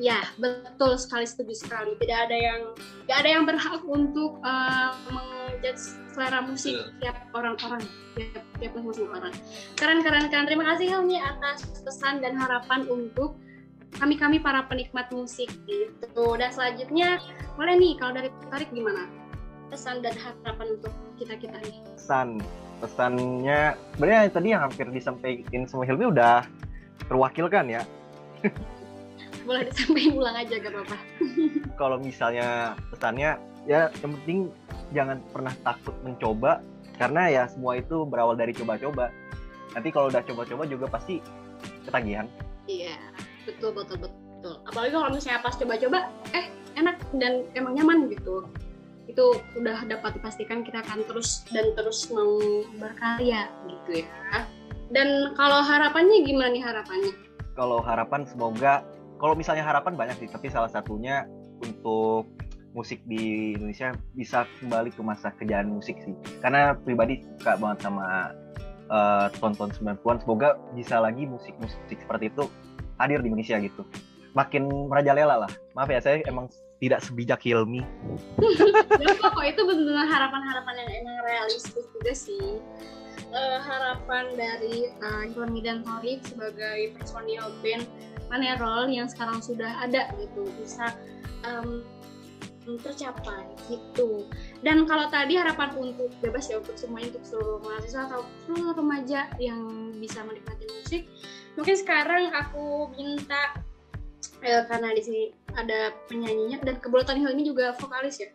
[0.00, 1.92] Ya, betul sekali setuju sekali.
[2.00, 2.60] Tidak ada yang
[3.04, 6.88] tidak ada yang berhak untuk uh, menjudge selera musik Betul.
[7.04, 7.82] tiap orang-orang,
[8.16, 9.34] tiap tiap masing orang.
[9.76, 10.48] Keren keren keren.
[10.48, 13.36] Terima kasih Helmi atas pesan dan harapan untuk
[14.02, 16.26] kami-kami para penikmat musik gitu.
[16.34, 17.22] Dan selanjutnya
[17.54, 19.06] boleh nih kalau dari Tarik gimana?
[19.70, 20.90] Pesan dan harapan untuk
[21.22, 21.78] kita-kita nih.
[21.94, 22.42] Pesan.
[22.82, 26.42] Pesannya sebenarnya tadi yang hampir disampaikan semua Hilmi udah
[27.06, 27.82] terwakilkan ya.
[29.46, 30.98] Boleh disampaikan ulang aja gak apa-apa.
[31.80, 33.38] Kalau misalnya pesannya
[33.70, 34.38] ya yang penting
[34.90, 36.58] jangan pernah takut mencoba
[36.98, 39.14] karena ya semua itu berawal dari coba-coba.
[39.72, 41.22] Nanti kalau udah coba-coba juga pasti
[41.88, 42.28] ketagihan.
[42.68, 42.94] Iya,
[43.46, 44.54] betul betul betul.
[44.66, 45.98] Apalagi kalau misalnya pas coba-coba,
[46.34, 48.46] eh enak dan emang nyaman gitu.
[49.10, 52.38] Itu udah dapat dipastikan kita akan terus dan terus mau
[52.78, 54.46] berkarya gitu ya.
[54.92, 57.12] Dan kalau harapannya gimana nih harapannya?
[57.56, 58.84] Kalau harapan semoga
[59.22, 61.22] kalau misalnya harapan banyak sih, tapi salah satunya
[61.62, 62.26] untuk
[62.74, 66.10] musik di Indonesia bisa kembali ke masa kejayaan musik sih.
[66.42, 68.34] Karena pribadi suka banget sama
[68.90, 70.18] eh, tonton 90-an.
[70.24, 72.50] Semoga bisa lagi musik-musik seperti itu
[73.02, 73.82] hadir di Indonesia gitu.
[74.32, 75.52] Makin merajalela lah.
[75.76, 76.48] Maaf ya, saya emang
[76.80, 77.84] tidak sebijak Hilmi.
[79.00, 82.58] Dan kok itu benar-benar harapan-harapan yang emang realistis juga sih.
[83.32, 85.24] Eh, harapan dari uh,
[85.64, 87.88] dan Torik sebagai personil band
[88.28, 90.96] Manerol yang sekarang sudah ada gitu bisa
[91.44, 91.80] em,
[92.80, 94.28] tercapai gitu.
[94.60, 99.32] Dan kalau tadi harapan untuk bebas ya untuk semuanya untuk seluruh mahasiswa atau seluruh remaja
[99.40, 101.08] yang bisa menikmati musik,
[101.58, 103.56] mungkin sekarang aku minta
[104.40, 105.22] eh, karena di sini
[105.52, 108.30] ada penyanyinya dan kebetulan Hilmi juga vokalis ya.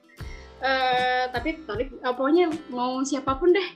[0.57, 3.69] Eh, tapi tadi eh, pokoknya mau siapa pun deh.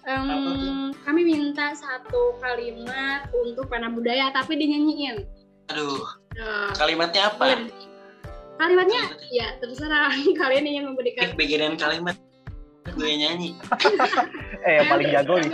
[0.00, 0.90] Tuh?
[1.04, 5.28] kami minta satu kalimat untuk pena budaya tapi dinyanyiin.
[5.70, 6.02] aduh
[6.38, 7.68] Eh, kalimatnya apa boleh.
[8.60, 9.02] Kalimatnya
[9.34, 12.16] ya terserah kalian ingin eh memberikan bagian kalimat
[12.90, 13.50] gue yang nyanyi
[14.66, 15.50] Eh, yang paling jago nih.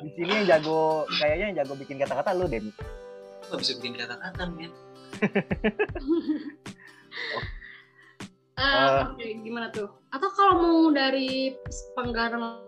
[0.00, 2.72] Di sini yang jago, kayaknya yang jago bikin kata-kata lu, Den.
[3.50, 4.70] gue bisa bikin kata-kata men
[8.60, 9.00] Eh, Eh.
[9.08, 9.88] Oke, gimana tuh?
[10.12, 11.56] Atau kalau mau dari
[11.96, 12.60] penggalan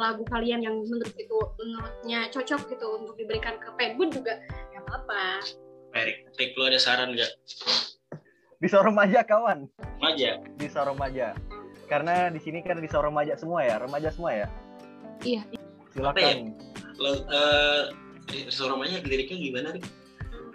[0.00, 4.40] lagu kalian yang menurut itu menurutnya cocok gitu untuk diberikan ke Penbun juga
[4.72, 5.44] nggak apa-apa.
[5.92, 7.28] Erik Erik lu ada saran nggak
[8.58, 9.68] Di Soromaja kawan.
[10.00, 10.40] Remaja.
[10.56, 11.36] Di Soromaja.
[11.92, 14.48] Karena di sini kan di Soromaja semua ya, remaja semua ya.
[15.22, 15.42] Iya.
[15.92, 16.54] Silakan.
[16.98, 17.82] Lo- eh,
[18.28, 19.84] Rizal Romanya liriknya gimana nih?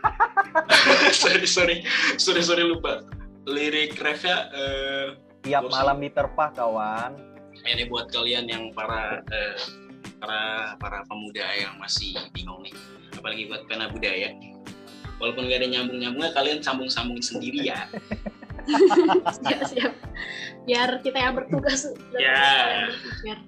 [1.16, 1.78] sorry sorry
[2.18, 3.02] sorry sorry lupa.
[3.44, 5.08] Lirik refnya eh,
[5.44, 5.74] Tiap Bosan.
[5.74, 7.12] malam diterpa kawan.
[7.64, 9.56] ini buat kalian yang para eh,
[10.20, 12.76] para para pemuda yang masih bingung nih,
[13.16, 14.36] apalagi buat pena budaya.
[15.16, 17.88] Walaupun gak ada nyambung-nyambungnya, kalian sambung-sambungin sendiri ya.
[19.32, 19.94] siap siap
[20.64, 21.84] biar kita yang bertugas
[22.16, 22.88] Ya.
[23.24, 23.40] biar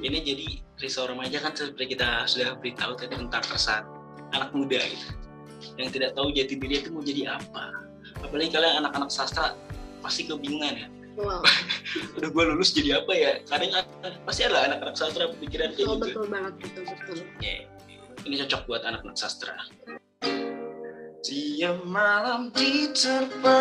[0.00, 3.86] Ini jadi Rizal Remaja kan seperti kita sudah beritahu tadi tentang keresahan
[4.30, 5.06] anak muda gitu.
[5.78, 7.64] Yang tidak tahu jati diri itu mau jadi apa.
[8.20, 9.54] Apalagi kalian anak-anak sastra
[10.02, 10.86] pasti kebingungan ya.
[11.14, 11.40] wow
[12.18, 13.30] Udah gue lulus jadi apa ya?
[13.46, 16.04] Kadang ada- pasti ada anak-anak sastra pikiran kayak betul gitu.
[16.10, 17.54] betul banget betul betul Ya,
[18.24, 19.54] Ini cocok buat anak-anak sastra.
[21.22, 23.60] Tiap malam diterpa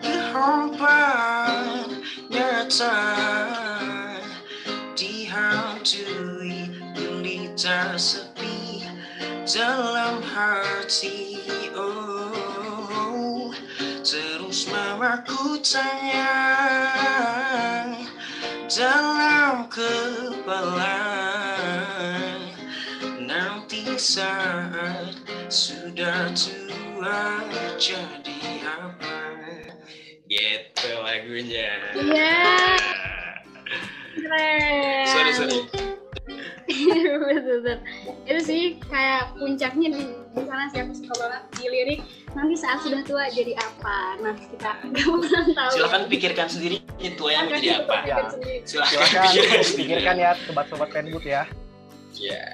[0.00, 2.94] kehampaan nyata
[5.86, 6.66] dihantui
[6.98, 8.82] gulita sepi
[9.46, 11.38] dalam hati.
[11.78, 13.54] Oh
[14.02, 16.34] terus mamaku tanya
[18.66, 21.06] dalam kepala.
[23.22, 25.14] Nanti saat
[25.46, 27.46] sudah tua
[27.78, 29.22] jadi apa?
[30.26, 31.70] Gitu lagunya.
[31.94, 32.74] Iya.
[34.26, 35.06] keren.
[35.06, 35.75] Sorry sorry
[37.26, 37.78] betul betul
[38.26, 40.02] itu sih kayak puncaknya di,
[40.34, 42.00] di sana sih aku suka banget di lirik
[42.36, 44.20] nanti saat sudah tua jadi apa?
[44.20, 46.76] Nah kita nggak pernah tahu silakan pikirkan sendiri
[47.16, 47.94] tua yang jadi apa.
[48.04, 48.16] Ya.
[48.68, 51.48] silakan Silakan pikirkan pikirkan ya sobat-sobat penbut ya.
[52.16, 52.44] ya.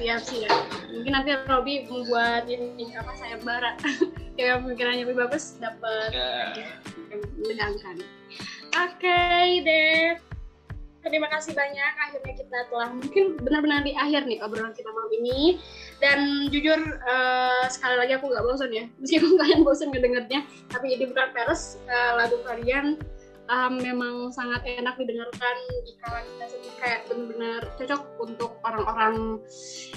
[0.00, 0.60] Siap siap.
[0.92, 3.76] Mungkin nanti Robi membuat ini apa saya bara.
[4.40, 6.58] Yang pemikirannya lebih bagus dapat Ya.
[7.14, 7.96] yang menegangkan.
[8.74, 9.22] Oke
[9.62, 10.33] deh
[11.04, 11.92] terima kasih banyak.
[12.00, 15.60] Akhirnya kita telah mungkin benar-benar di akhir nih obrolan kita malam ini.
[16.00, 18.84] Dan jujur eh, sekali lagi aku nggak bosan ya.
[19.00, 20.40] Meskipun kalian bosan ngedengernya
[20.72, 22.98] tapi ini bukan peres eh, lagu kalian
[23.48, 29.38] eh, memang sangat enak didengarkan di kala kita sedih kayak benar-benar cocok untuk orang-orang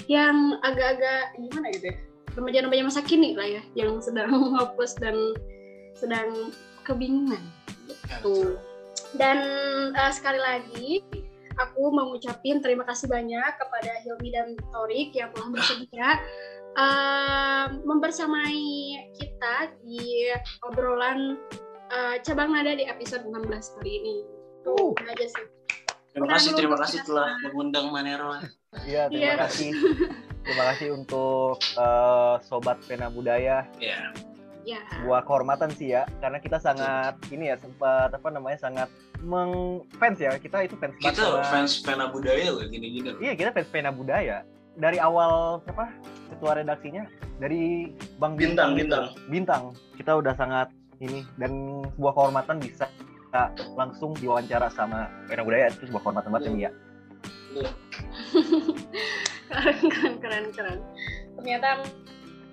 [0.06, 1.98] yang agak-agak gimana gitu ya
[2.38, 5.18] remaja-remaja masa kini lah ya yang sedang hopeless dan
[5.98, 6.54] sedang
[6.86, 7.42] kebingungan.
[7.90, 8.54] Gitu.
[9.14, 9.38] Dan
[9.92, 11.00] eh, sekali lagi
[11.58, 16.08] aku mau ngucapin terima kasih banyak kepada Hilmi dan Torik yang telah bersedia
[16.76, 18.60] eh, membersamai
[19.16, 20.28] kita di
[20.62, 21.34] obrolan
[21.88, 23.48] eh, cabang nada di episode 16
[23.80, 24.16] kali ini.
[24.62, 25.46] Tuh aja sih.
[26.08, 28.34] terima kasih terima kasih telah mengundang Manero
[28.82, 29.34] Iya, terima Iya.
[29.46, 29.70] kasih.
[30.42, 33.64] Terima kasih untuk eh, sobat pena budaya.
[33.78, 34.12] ya
[34.68, 34.84] Ya.
[34.92, 38.92] Sebuah kehormatan sih ya, karena kita sangat ini ya sempat apa namanya sangat
[39.24, 40.36] mengfans ya.
[40.36, 43.20] Kita itu fans banget kita sama- fans pena budaya loh gini-gini loh.
[43.24, 44.44] Iya, kita fans pena budaya.
[44.76, 45.88] Dari awal apa?
[46.28, 47.08] Ketua redaksinya
[47.40, 47.88] dari
[48.20, 48.76] Bang Bintang.
[48.76, 49.16] Bintang.
[49.32, 49.62] Bintang.
[49.96, 50.68] Kita udah sangat
[51.00, 52.84] ini dan sebuah kehormatan bisa
[53.24, 53.42] kita
[53.72, 56.72] langsung diwawancara sama pena budaya itu sebuah kehormatan banget ini ya.
[59.48, 60.78] keren keren keren keren
[61.34, 61.80] ternyata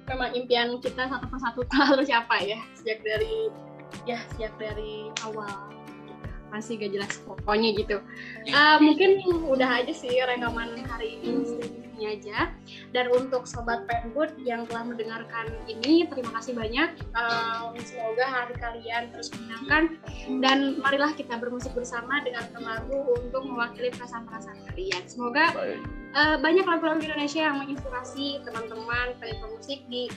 [0.10, 3.50] memang impian kita satu persatu terlalu capai ya sejak dari
[4.06, 5.50] ya sejak dari awal
[6.54, 7.98] masih gak jelas pokoknya gitu.
[8.48, 11.44] Eh, mungkin udah aja sih rekaman hari ini
[11.96, 12.52] ini aja.
[12.92, 16.96] Dan untuk sobat penbud yang telah mendengarkan ini terima kasih banyak.
[16.96, 19.84] Eh, semoga hari kalian terus menyenangkan.
[20.44, 25.04] Dan marilah kita bermusik bersama dengan lagu untuk mewakili perasaan-perasaan kalian.
[25.08, 25.52] Semoga
[26.16, 30.08] Eh, banyak lagu-lagu Indonesia yang menginspirasi teman-teman penikmat musik di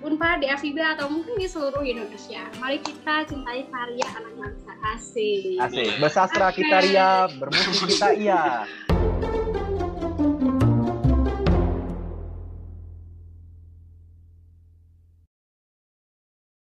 [0.00, 2.48] Unpad, di FIB atau mungkin di seluruh Indonesia.
[2.56, 5.60] Mari kita cintai karya anak bangsa asing.
[5.60, 6.00] Asik.
[6.00, 8.64] Bersastra kita ria, bermusik kita iya.